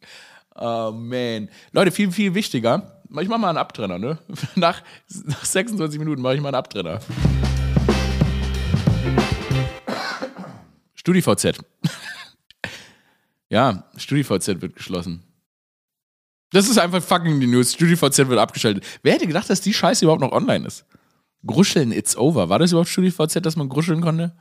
oh 0.54 0.90
man. 0.90 1.50
Leute, 1.70 1.90
viel, 1.90 2.10
viel 2.10 2.34
wichtiger. 2.34 3.02
Ich 3.20 3.28
mach 3.28 3.36
mal 3.36 3.50
einen 3.50 3.58
Abtrenner, 3.58 3.98
ne? 3.98 4.18
Nach, 4.56 4.82
nach 5.24 5.44
26 5.44 5.98
Minuten 5.98 6.22
mache 6.22 6.36
ich 6.36 6.40
mal 6.40 6.48
einen 6.48 6.54
Abtrenner. 6.54 7.00
StudiVZ. 10.94 11.58
ja, 13.50 13.84
StudiVZ 13.98 14.62
wird 14.62 14.74
geschlossen. 14.74 15.22
Das 16.52 16.70
ist 16.70 16.78
einfach 16.78 17.02
fucking 17.02 17.38
die 17.38 17.46
News. 17.46 17.74
StudiVZ 17.74 18.28
wird 18.28 18.38
abgeschaltet. 18.38 18.82
Wer 19.02 19.12
hätte 19.12 19.26
gedacht, 19.26 19.50
dass 19.50 19.60
die 19.60 19.74
Scheiße 19.74 20.06
überhaupt 20.06 20.22
noch 20.22 20.32
online 20.32 20.66
ist? 20.66 20.86
Gruscheln, 21.46 21.92
it's 21.92 22.16
over. 22.16 22.48
War 22.48 22.58
das 22.58 22.72
überhaupt 22.72 22.88
StudiVZ, 22.88 23.44
dass 23.44 23.56
man 23.56 23.68
gruscheln 23.68 24.00
konnte? 24.00 24.34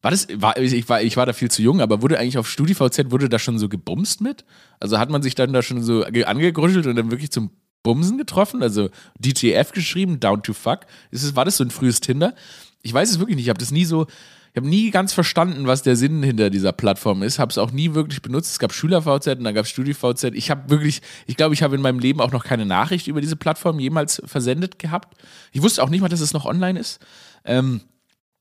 War 0.00 0.12
das, 0.12 0.28
war, 0.32 0.56
ich, 0.58 0.88
war, 0.88 1.02
ich 1.02 1.16
war 1.16 1.26
da 1.26 1.32
viel 1.32 1.50
zu 1.50 1.60
jung, 1.60 1.80
aber 1.80 2.02
wurde 2.02 2.18
eigentlich 2.18 2.38
auf 2.38 2.48
StudiVZ, 2.48 3.10
wurde 3.10 3.28
da 3.28 3.38
schon 3.38 3.58
so 3.58 3.68
gebumst 3.68 4.20
mit? 4.20 4.44
Also 4.78 4.98
hat 4.98 5.10
man 5.10 5.22
sich 5.22 5.34
dann 5.34 5.52
da 5.52 5.60
schon 5.60 5.82
so 5.82 6.04
angegruschelt 6.04 6.86
und 6.86 6.94
dann 6.94 7.10
wirklich 7.10 7.32
zum 7.32 7.50
Bumsen 7.82 8.16
getroffen? 8.16 8.62
Also 8.62 8.90
DTF 9.18 9.72
geschrieben, 9.72 10.20
down 10.20 10.42
to 10.42 10.52
fuck. 10.52 10.80
Ist 11.10 11.24
es, 11.24 11.34
war 11.34 11.44
das 11.44 11.56
so 11.56 11.64
ein 11.64 11.70
frühes 11.70 12.00
Tinder? 12.00 12.34
Ich 12.82 12.94
weiß 12.94 13.10
es 13.10 13.18
wirklich 13.18 13.36
nicht. 13.36 13.46
Ich 13.46 13.50
habe 13.50 13.58
das 13.58 13.72
nie 13.72 13.84
so, 13.84 14.06
ich 14.52 14.56
habe 14.56 14.68
nie 14.68 14.92
ganz 14.92 15.12
verstanden, 15.12 15.66
was 15.66 15.82
der 15.82 15.96
Sinn 15.96 16.22
hinter 16.22 16.48
dieser 16.48 16.72
Plattform 16.72 17.24
ist. 17.24 17.40
Habe 17.40 17.50
es 17.50 17.58
auch 17.58 17.72
nie 17.72 17.94
wirklich 17.94 18.22
benutzt. 18.22 18.52
Es 18.52 18.58
gab 18.60 18.72
SchülerVZ 18.72 19.26
und 19.38 19.44
dann 19.44 19.54
gab 19.54 19.64
es 19.64 19.70
StudiVZ. 19.70 20.24
Ich 20.34 20.50
habe 20.50 20.70
wirklich, 20.70 21.02
ich 21.26 21.36
glaube, 21.36 21.54
ich 21.54 21.64
habe 21.64 21.74
in 21.74 21.82
meinem 21.82 21.98
Leben 21.98 22.20
auch 22.20 22.30
noch 22.30 22.44
keine 22.44 22.66
Nachricht 22.66 23.08
über 23.08 23.20
diese 23.20 23.36
Plattform 23.36 23.80
jemals 23.80 24.22
versendet 24.24 24.78
gehabt. 24.78 25.20
Ich 25.50 25.60
wusste 25.60 25.82
auch 25.82 25.90
nicht 25.90 26.02
mal, 26.02 26.08
dass 26.08 26.20
es 26.20 26.32
noch 26.32 26.44
online 26.44 26.78
ist. 26.78 27.00
Ähm, 27.44 27.80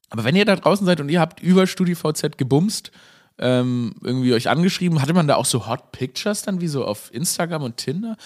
aber 0.09 0.23
wenn 0.23 0.35
ihr 0.35 0.45
da 0.45 0.55
draußen 0.55 0.85
seid 0.85 0.99
und 0.99 1.09
ihr 1.09 1.19
habt 1.19 1.41
über 1.41 1.67
StudiVZ 1.67 2.37
gebumst, 2.37 2.91
ähm, 3.39 3.95
irgendwie 4.03 4.33
euch 4.33 4.49
angeschrieben, 4.49 5.01
hatte 5.01 5.13
man 5.13 5.27
da 5.27 5.35
auch 5.35 5.45
so 5.45 5.67
Hot 5.67 5.91
Pictures 5.91 6.41
dann 6.41 6.61
wie 6.61 6.67
so 6.67 6.85
auf 6.85 7.13
Instagram 7.13 7.63
und 7.63 7.77
Tinder? 7.77 8.17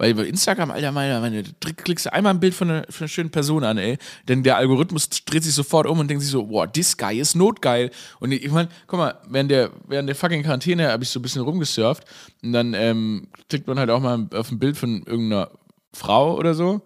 Weil 0.00 0.14
bei 0.14 0.24
Instagram, 0.24 0.70
Alter, 0.70 0.92
meine, 0.92 1.18
meine, 1.20 1.42
klickst 1.42 2.06
du 2.06 2.12
einmal 2.12 2.32
ein 2.32 2.38
Bild 2.38 2.54
von 2.54 2.70
einer, 2.70 2.84
von 2.88 3.00
einer, 3.00 3.08
schönen 3.08 3.30
Person 3.30 3.64
an, 3.64 3.78
ey. 3.78 3.98
Denn 4.28 4.44
der 4.44 4.56
Algorithmus 4.56 5.08
dreht 5.08 5.42
sich 5.42 5.54
sofort 5.54 5.88
um 5.88 5.98
und 5.98 6.08
denkt 6.08 6.22
sich 6.22 6.30
so, 6.30 6.48
wow, 6.48 6.68
this 6.70 6.96
guy 6.96 7.18
ist 7.18 7.34
notgeil. 7.34 7.90
Und 8.20 8.30
ich 8.30 8.50
meine, 8.50 8.68
guck 8.86 9.00
mal, 9.00 9.18
während 9.28 9.50
der, 9.50 9.70
während 9.88 10.08
der 10.08 10.14
fucking 10.14 10.44
Quarantäne 10.44 10.92
habe 10.92 11.02
ich 11.02 11.10
so 11.10 11.18
ein 11.18 11.22
bisschen 11.22 11.42
rumgesurft 11.42 12.04
und 12.44 12.52
dann 12.52 12.74
ähm, 12.74 13.26
klickt 13.48 13.66
man 13.66 13.78
halt 13.78 13.90
auch 13.90 14.00
mal 14.00 14.28
auf 14.34 14.52
ein 14.52 14.60
Bild 14.60 14.76
von 14.76 15.02
irgendeiner 15.02 15.50
Frau 15.92 16.36
oder 16.36 16.54
so 16.54 16.80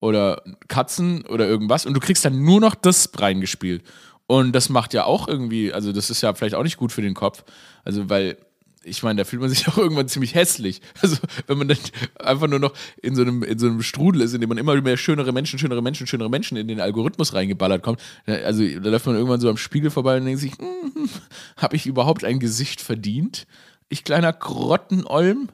oder 0.00 0.42
Katzen 0.68 1.24
oder 1.26 1.46
irgendwas 1.46 1.86
und 1.86 1.94
du 1.94 2.00
kriegst 2.00 2.24
dann 2.24 2.42
nur 2.42 2.60
noch 2.60 2.74
das 2.74 3.10
reingespielt. 3.18 3.82
Und 4.26 4.52
das 4.52 4.68
macht 4.68 4.92
ja 4.92 5.04
auch 5.04 5.28
irgendwie, 5.28 5.72
also 5.72 5.92
das 5.92 6.10
ist 6.10 6.20
ja 6.20 6.34
vielleicht 6.34 6.54
auch 6.54 6.64
nicht 6.64 6.76
gut 6.76 6.92
für 6.92 7.02
den 7.02 7.14
Kopf. 7.14 7.44
Also, 7.84 8.10
weil 8.10 8.36
ich 8.82 9.02
meine, 9.02 9.18
da 9.18 9.24
fühlt 9.24 9.40
man 9.40 9.50
sich 9.50 9.68
auch 9.68 9.78
irgendwann 9.78 10.08
ziemlich 10.08 10.34
hässlich. 10.34 10.80
Also, 11.00 11.16
wenn 11.46 11.58
man 11.58 11.68
dann 11.68 11.78
einfach 12.18 12.48
nur 12.48 12.58
noch 12.58 12.72
in 13.02 13.14
so 13.14 13.22
einem, 13.22 13.42
in 13.42 13.58
so 13.58 13.66
einem 13.66 13.82
Strudel 13.82 14.22
ist, 14.22 14.34
in 14.34 14.40
dem 14.40 14.48
man 14.48 14.58
immer 14.58 14.80
mehr 14.80 14.96
schönere 14.96 15.32
Menschen, 15.32 15.58
schönere 15.58 15.82
Menschen, 15.82 16.06
schönere 16.06 16.30
Menschen 16.30 16.56
in 16.56 16.68
den 16.68 16.80
Algorithmus 16.80 17.34
reingeballert 17.34 17.82
kommt, 17.82 18.00
also 18.26 18.62
da 18.62 18.90
läuft 18.90 19.06
man 19.06 19.16
irgendwann 19.16 19.40
so 19.40 19.48
am 19.48 19.56
Spiegel 19.56 19.90
vorbei 19.90 20.16
und 20.16 20.24
denkt 20.24 20.40
sich, 20.40 20.52
hm, 20.58 21.08
habe 21.56 21.76
ich 21.76 21.86
überhaupt 21.86 22.24
ein 22.24 22.40
Gesicht 22.40 22.80
verdient? 22.80 23.46
Ich 23.88 24.04
kleiner 24.04 24.32
Grottenolm? 24.32 25.48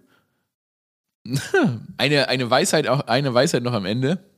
eine, 1.99 2.29
eine 2.29 2.51
Weisheit 2.51 2.89
eine 2.89 3.33
Weisheit 3.33 3.63
noch 3.63 3.75
am 3.75 3.85
Ende. 3.85 4.32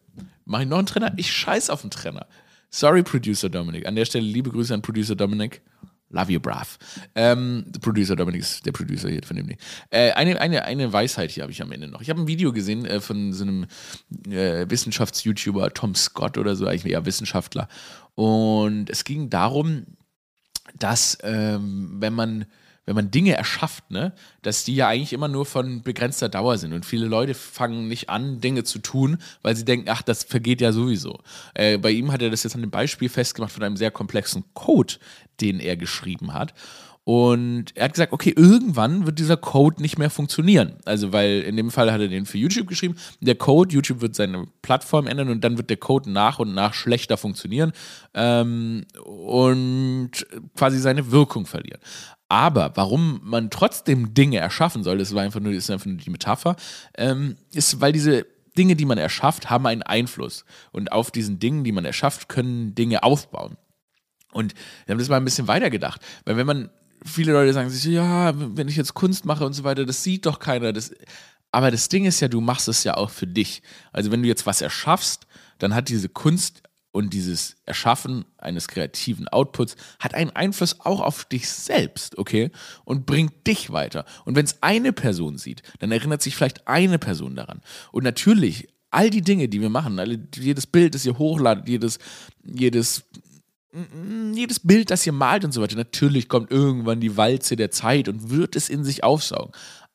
Mache 0.44 0.62
ich 0.62 0.68
noch 0.68 0.78
einen 0.78 0.86
Trainer? 0.86 1.12
Ich 1.16 1.32
scheiß 1.32 1.70
auf 1.70 1.82
den 1.82 1.90
Trainer. 1.90 2.26
Sorry, 2.70 3.02
Producer 3.02 3.48
Dominic. 3.48 3.86
An 3.86 3.94
der 3.94 4.04
Stelle 4.04 4.26
liebe 4.26 4.50
Grüße 4.50 4.74
an 4.74 4.82
Producer 4.82 5.14
Dominic. 5.14 5.62
Love 6.10 6.32
you, 6.32 6.40
brav. 6.40 6.78
Ähm, 7.14 7.64
Producer 7.80 8.14
Dominic 8.14 8.42
ist 8.42 8.64
der 8.64 8.72
Producer 8.72 9.08
hier 9.08 9.22
von 9.24 9.36
dem 9.36 9.48
Ding. 9.48 9.58
Äh, 9.90 10.12
eine, 10.12 10.40
eine, 10.40 10.64
eine 10.64 10.92
Weisheit 10.92 11.30
hier 11.30 11.42
habe 11.42 11.52
ich 11.52 11.60
am 11.60 11.72
Ende 11.72 11.88
noch. 11.88 12.02
Ich 12.02 12.10
habe 12.10 12.20
ein 12.20 12.28
Video 12.28 12.52
gesehen 12.52 12.84
äh, 12.84 13.00
von 13.00 13.32
so 13.32 13.42
einem 13.44 13.66
äh, 14.28 14.66
Wissenschafts-YouTuber, 14.68 15.72
Tom 15.72 15.94
Scott 15.94 16.38
oder 16.38 16.54
so, 16.54 16.66
eigentlich 16.66 16.92
eher 16.92 17.06
Wissenschaftler. 17.06 17.68
Und 18.14 18.90
es 18.90 19.04
ging 19.04 19.28
darum, 19.30 19.86
dass 20.78 21.18
ähm, 21.22 21.96
wenn 21.98 22.12
man 22.12 22.46
wenn 22.86 22.94
man 22.94 23.10
Dinge 23.10 23.34
erschafft, 23.34 23.90
ne, 23.90 24.12
dass 24.42 24.64
die 24.64 24.74
ja 24.74 24.88
eigentlich 24.88 25.12
immer 25.12 25.28
nur 25.28 25.46
von 25.46 25.82
begrenzter 25.82 26.28
Dauer 26.28 26.58
sind. 26.58 26.72
Und 26.72 26.84
viele 26.84 27.06
Leute 27.06 27.34
fangen 27.34 27.88
nicht 27.88 28.10
an, 28.10 28.40
Dinge 28.40 28.64
zu 28.64 28.78
tun, 28.78 29.18
weil 29.42 29.56
sie 29.56 29.64
denken, 29.64 29.88
ach, 29.88 30.02
das 30.02 30.24
vergeht 30.24 30.60
ja 30.60 30.72
sowieso. 30.72 31.20
Äh, 31.54 31.78
bei 31.78 31.90
ihm 31.90 32.12
hat 32.12 32.22
er 32.22 32.30
das 32.30 32.42
jetzt 32.42 32.54
an 32.54 32.60
dem 32.60 32.70
Beispiel 32.70 33.08
festgemacht 33.08 33.52
von 33.52 33.62
einem 33.62 33.76
sehr 33.76 33.90
komplexen 33.90 34.44
Code, 34.54 34.94
den 35.40 35.60
er 35.60 35.76
geschrieben 35.76 36.34
hat. 36.34 36.54
Und 37.04 37.76
er 37.76 37.84
hat 37.84 37.92
gesagt, 37.92 38.14
okay, 38.14 38.32
irgendwann 38.34 39.04
wird 39.04 39.18
dieser 39.18 39.36
Code 39.36 39.82
nicht 39.82 39.98
mehr 39.98 40.08
funktionieren. 40.08 40.76
Also, 40.86 41.12
weil 41.12 41.42
in 41.42 41.54
dem 41.54 41.70
Fall 41.70 41.92
hat 41.92 42.00
er 42.00 42.08
den 42.08 42.24
für 42.24 42.38
YouTube 42.38 42.66
geschrieben. 42.66 42.96
Der 43.20 43.34
Code, 43.34 43.74
YouTube 43.74 44.00
wird 44.00 44.14
seine 44.14 44.46
Plattform 44.62 45.06
ändern 45.06 45.28
und 45.28 45.44
dann 45.44 45.58
wird 45.58 45.68
der 45.68 45.76
Code 45.76 46.10
nach 46.10 46.38
und 46.38 46.54
nach 46.54 46.72
schlechter 46.72 47.18
funktionieren 47.18 47.72
ähm, 48.14 48.86
und 49.04 50.12
quasi 50.56 50.78
seine 50.78 51.10
Wirkung 51.10 51.44
verlieren. 51.44 51.80
Aber 52.28 52.72
warum 52.76 53.20
man 53.22 53.50
trotzdem 53.50 54.14
Dinge 54.14 54.38
erschaffen 54.38 54.82
soll, 54.82 54.98
das 54.98 55.14
war 55.14 55.22
einfach 55.22 55.40
nur, 55.40 55.52
ist 55.52 55.70
einfach 55.70 55.86
nur 55.86 55.98
die 55.98 56.10
Metapher, 56.10 56.56
ähm, 56.96 57.36
ist, 57.52 57.80
weil 57.80 57.92
diese 57.92 58.26
Dinge, 58.56 58.76
die 58.76 58.86
man 58.86 58.98
erschafft, 58.98 59.50
haben 59.50 59.66
einen 59.66 59.82
Einfluss. 59.82 60.44
Und 60.72 60.92
auf 60.92 61.10
diesen 61.10 61.38
Dingen, 61.38 61.64
die 61.64 61.72
man 61.72 61.84
erschafft, 61.84 62.28
können 62.28 62.74
Dinge 62.74 63.02
aufbauen. 63.02 63.56
Und 64.32 64.54
wir 64.86 64.92
haben 64.92 64.98
das 64.98 65.08
mal 65.08 65.16
ein 65.16 65.24
bisschen 65.24 65.48
weitergedacht. 65.48 66.00
Weil 66.24 66.36
wenn 66.36 66.46
man, 66.46 66.70
viele 67.04 67.32
Leute 67.32 67.52
sagen 67.52 67.70
sich, 67.70 67.84
ja, 67.84 68.32
wenn 68.34 68.68
ich 68.68 68.76
jetzt 68.76 68.94
Kunst 68.94 69.24
mache 69.24 69.44
und 69.44 69.52
so 69.52 69.64
weiter, 69.64 69.84
das 69.84 70.02
sieht 70.02 70.26
doch 70.26 70.38
keiner. 70.38 70.72
Das, 70.72 70.92
aber 71.52 71.70
das 71.70 71.88
Ding 71.88 72.04
ist 72.04 72.20
ja, 72.20 72.28
du 72.28 72.40
machst 72.40 72.66
es 72.66 72.82
ja 72.82 72.96
auch 72.96 73.10
für 73.10 73.28
dich. 73.28 73.62
Also 73.92 74.10
wenn 74.10 74.22
du 74.22 74.28
jetzt 74.28 74.46
was 74.46 74.60
erschaffst, 74.60 75.26
dann 75.58 75.74
hat 75.74 75.88
diese 75.88 76.08
Kunst 76.08 76.63
und 76.94 77.12
dieses 77.12 77.56
Erschaffen 77.66 78.24
eines 78.38 78.68
kreativen 78.68 79.26
Outputs 79.26 79.74
hat 79.98 80.14
einen 80.14 80.30
Einfluss 80.30 80.78
auch 80.78 81.00
auf 81.00 81.24
dich 81.24 81.48
selbst, 81.48 82.16
okay? 82.18 82.52
Und 82.84 83.04
bringt 83.04 83.48
dich 83.48 83.72
weiter. 83.72 84.04
Und 84.24 84.36
wenn 84.36 84.44
es 84.44 84.62
eine 84.62 84.92
Person 84.92 85.36
sieht, 85.36 85.64
dann 85.80 85.90
erinnert 85.90 86.22
sich 86.22 86.36
vielleicht 86.36 86.68
eine 86.68 87.00
Person 87.00 87.34
daran. 87.34 87.62
Und 87.90 88.04
natürlich, 88.04 88.68
all 88.92 89.10
die 89.10 89.22
Dinge, 89.22 89.48
die 89.48 89.60
wir 89.60 89.70
machen, 89.70 89.98
alle, 89.98 90.20
jedes 90.36 90.68
Bild, 90.68 90.94
das 90.94 91.04
ihr 91.04 91.18
hochladet, 91.18 91.68
jedes, 91.68 91.98
jedes, 92.44 93.02
jedes 94.32 94.60
Bild, 94.60 94.92
das 94.92 95.04
ihr 95.04 95.12
malt 95.12 95.44
und 95.44 95.50
so 95.50 95.62
weiter, 95.62 95.74
natürlich 95.74 96.28
kommt 96.28 96.52
irgendwann 96.52 97.00
die 97.00 97.16
Walze 97.16 97.56
der 97.56 97.72
Zeit 97.72 98.08
und 98.08 98.30
wird 98.30 98.54
es 98.54 98.68
in 98.68 98.84
sich 98.84 99.02
aufsaugen. 99.02 99.50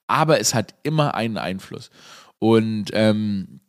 Aber 0.08 0.42
es 0.42 0.54
hat 0.54 0.76
immer 0.84 1.14
einen 1.14 1.38
Einfluss. 1.38 1.92
Und 2.40 2.90
ähm, 2.92 3.62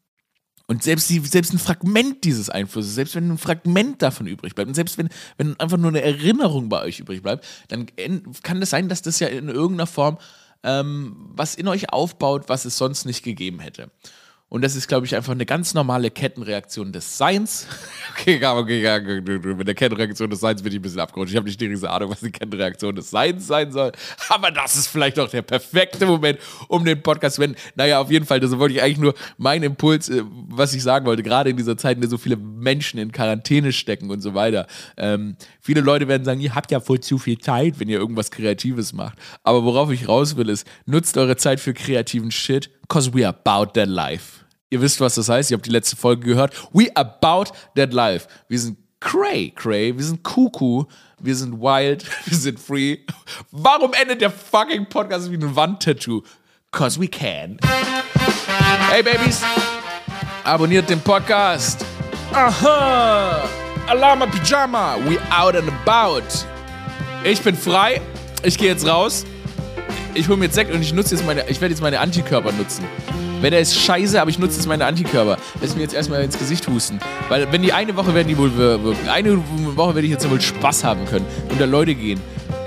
Und 0.70 0.84
selbst, 0.84 1.10
die, 1.10 1.18
selbst 1.18 1.52
ein 1.52 1.58
Fragment 1.58 2.22
dieses 2.22 2.48
Einflusses, 2.48 2.94
selbst 2.94 3.16
wenn 3.16 3.28
ein 3.28 3.38
Fragment 3.38 4.02
davon 4.02 4.28
übrig 4.28 4.54
bleibt 4.54 4.68
und 4.68 4.74
selbst 4.74 4.98
wenn, 4.98 5.08
wenn 5.36 5.58
einfach 5.58 5.78
nur 5.78 5.88
eine 5.88 6.00
Erinnerung 6.00 6.68
bei 6.68 6.80
euch 6.82 7.00
übrig 7.00 7.24
bleibt, 7.24 7.44
dann 7.66 7.86
kann 8.44 8.58
es 8.58 8.60
das 8.60 8.70
sein, 8.70 8.88
dass 8.88 9.02
das 9.02 9.18
ja 9.18 9.26
in 9.26 9.48
irgendeiner 9.48 9.88
Form 9.88 10.18
ähm, 10.62 11.16
was 11.34 11.56
in 11.56 11.66
euch 11.66 11.92
aufbaut, 11.92 12.44
was 12.46 12.66
es 12.66 12.78
sonst 12.78 13.04
nicht 13.04 13.24
gegeben 13.24 13.58
hätte. 13.58 13.90
Und 14.50 14.62
das 14.62 14.74
ist, 14.74 14.88
glaube 14.88 15.06
ich, 15.06 15.14
einfach 15.14 15.30
eine 15.30 15.46
ganz 15.46 15.74
normale 15.74 16.10
Kettenreaktion 16.10 16.90
des 16.90 17.16
Seins. 17.16 17.68
okay, 18.10 18.44
okay, 18.44 19.20
okay, 19.20 19.54
mit 19.54 19.68
der 19.68 19.76
Kettenreaktion 19.76 20.28
des 20.28 20.40
Seins 20.40 20.60
bin 20.60 20.72
ich 20.72 20.80
ein 20.80 20.82
bisschen 20.82 20.98
abgerutscht. 20.98 21.30
Ich 21.30 21.36
habe 21.36 21.46
nicht 21.46 21.60
die 21.60 21.66
riesige 21.66 21.88
Ahnung, 21.88 22.10
was 22.10 22.18
die 22.18 22.32
Kettenreaktion 22.32 22.96
des 22.96 23.10
Seins 23.10 23.46
sein 23.46 23.70
soll. 23.70 23.92
Aber 24.28 24.50
das 24.50 24.74
ist 24.74 24.88
vielleicht 24.88 25.20
auch 25.20 25.28
der 25.28 25.42
perfekte 25.42 26.04
Moment, 26.04 26.40
um 26.66 26.84
den 26.84 27.00
Podcast 27.00 27.36
zu 27.36 27.42
wenden. 27.42 27.56
Naja, 27.76 28.00
auf 28.00 28.10
jeden 28.10 28.26
Fall, 28.26 28.40
das 28.40 28.58
wollte 28.58 28.74
ich 28.74 28.82
eigentlich 28.82 28.98
nur 28.98 29.14
meinen 29.38 29.62
Impuls, 29.62 30.08
äh, 30.08 30.24
was 30.48 30.74
ich 30.74 30.82
sagen 30.82 31.06
wollte, 31.06 31.22
gerade 31.22 31.48
in 31.48 31.56
dieser 31.56 31.76
Zeit, 31.76 31.94
in 31.94 32.00
der 32.00 32.10
so 32.10 32.18
viele 32.18 32.36
Menschen 32.36 32.98
in 32.98 33.12
Quarantäne 33.12 33.72
stecken 33.72 34.10
und 34.10 34.20
so 34.20 34.34
weiter. 34.34 34.66
Ähm, 34.96 35.36
viele 35.60 35.80
Leute 35.80 36.08
werden 36.08 36.24
sagen, 36.24 36.40
ihr 36.40 36.56
habt 36.56 36.72
ja 36.72 36.80
voll 36.80 36.98
zu 36.98 37.18
viel 37.18 37.38
Zeit, 37.38 37.78
wenn 37.78 37.88
ihr 37.88 38.00
irgendwas 38.00 38.32
Kreatives 38.32 38.92
macht. 38.94 39.16
Aber 39.44 39.62
worauf 39.62 39.92
ich 39.92 40.08
raus 40.08 40.36
will, 40.36 40.48
ist, 40.48 40.66
nutzt 40.86 41.16
eure 41.16 41.36
Zeit 41.36 41.60
für 41.60 41.72
kreativen 41.72 42.32
Shit, 42.32 42.68
cause 42.90 43.10
we 43.10 43.24
are 43.24 43.30
about 43.30 43.72
that 43.74 43.88
life. 43.88 44.44
Ihr 44.68 44.82
wisst, 44.82 45.00
was 45.00 45.14
das 45.14 45.28
heißt. 45.28 45.50
Ihr 45.50 45.56
habt 45.56 45.66
die 45.66 45.70
letzte 45.70 45.96
Folge 45.96 46.26
gehört. 46.26 46.54
We 46.72 46.94
about 46.94 47.52
that 47.76 47.94
life. 47.94 48.28
Wir 48.48 48.58
sind 48.58 48.76
cray, 49.00 49.50
cray. 49.50 49.96
Wir 49.96 50.04
sind 50.04 50.22
kuku. 50.22 50.84
Wir 51.18 51.34
sind 51.34 51.60
wild. 51.60 52.04
Wir 52.26 52.36
sind 52.36 52.60
free. 52.60 52.98
Warum 53.50 53.92
endet 53.94 54.20
der 54.20 54.30
fucking 54.30 54.86
Podcast 54.86 55.30
wie 55.30 55.36
ein 55.36 55.56
Wandtattoo? 55.56 56.22
Cause 56.72 57.00
we 57.00 57.08
can. 57.08 57.58
Hey 58.90 59.02
Babys, 59.02 59.42
abonniert 60.44 60.88
den 60.88 61.00
Podcast. 61.00 61.84
Aha! 62.32 63.48
Alarma 63.88 64.26
Pyjama. 64.26 64.96
We 65.08 65.18
out 65.30 65.56
and 65.56 65.68
about. 65.84 66.22
Ich 67.24 67.42
bin 67.42 67.56
frei. 67.56 68.00
Ich 68.44 68.56
gehe 68.56 68.68
jetzt 68.68 68.86
raus. 68.86 69.24
Ich 70.14 70.28
hole 70.28 70.36
mir 70.36 70.46
jetzt 70.46 70.54
Sekt 70.54 70.72
und 70.72 70.82
ich 70.82 70.92
nutze 70.92 71.14
jetzt 71.14 71.24
meine, 71.24 71.48
ich 71.48 71.60
werde 71.60 71.72
jetzt 71.72 71.80
meine 71.80 72.00
Antikörper 72.00 72.52
nutzen. 72.52 72.84
Wenn 73.40 73.52
er 73.52 73.60
ist 73.60 73.78
scheiße, 73.78 74.20
aber 74.20 74.30
ich 74.30 74.38
nutze 74.38 74.56
jetzt 74.56 74.66
meine 74.66 74.84
Antikörper. 74.84 75.38
Lass 75.60 75.74
mir 75.74 75.82
jetzt 75.82 75.94
erstmal 75.94 76.22
ins 76.22 76.38
Gesicht 76.38 76.68
husten. 76.68 76.98
Weil 77.28 77.50
wenn 77.52 77.62
die 77.62 77.72
eine 77.72 77.96
Woche 77.96 78.14
werden 78.14 78.28
die 78.28 78.36
wohl 78.36 78.54
wirken. 78.56 79.08
Eine 79.08 79.38
Woche 79.76 79.94
werde 79.94 80.06
ich 80.06 80.12
jetzt 80.12 80.28
wohl 80.28 80.40
Spaß 80.40 80.84
haben 80.84 81.06
können. 81.06 81.24
Unter 81.48 81.66
Leute 81.66 81.94
gehen. 81.94 82.20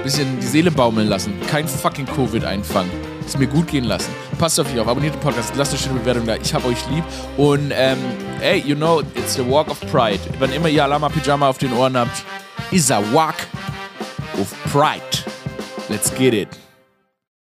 Bisschen 0.04 0.40
die 0.40 0.48
Seele 0.48 0.72
baumeln 0.72 1.08
lassen. 1.08 1.34
Kein 1.50 1.68
fucking 1.68 2.08
Covid 2.08 2.44
einfangen. 2.44 2.90
Es 3.26 3.38
mir 3.38 3.48
gut 3.48 3.68
gehen 3.68 3.86
lassen. 3.86 4.10
Passt 4.38 4.60
auf 4.60 4.72
euch 4.74 4.80
auf, 4.80 4.88
abonniert 4.88 5.14
den 5.16 5.22
Podcast, 5.22 5.54
lasst 5.56 5.72
eine 5.72 5.82
schöne 5.82 6.00
Bewertung 6.00 6.26
da. 6.26 6.36
Ich 6.36 6.54
hab 6.54 6.66
euch 6.66 6.78
lieb. 6.90 7.04
Und 7.38 7.72
ähm, 7.74 7.98
hey, 8.40 8.62
you 8.66 8.76
know, 8.76 9.02
it's 9.16 9.36
the 9.36 9.48
walk 9.48 9.70
of 9.70 9.80
pride. 9.92 10.20
Wann 10.40 10.52
immer 10.52 10.68
ihr 10.68 10.84
Alama 10.84 11.08
Pyjama 11.10 11.48
auf 11.48 11.58
den 11.58 11.72
Ohren 11.74 11.96
habt, 11.98 12.24
is 12.72 12.92
a 12.92 13.02
walk 13.14 13.36
of 14.40 14.54
pride. 14.72 15.24
Let's 15.88 16.14
get 16.14 16.34
it. 16.34 16.63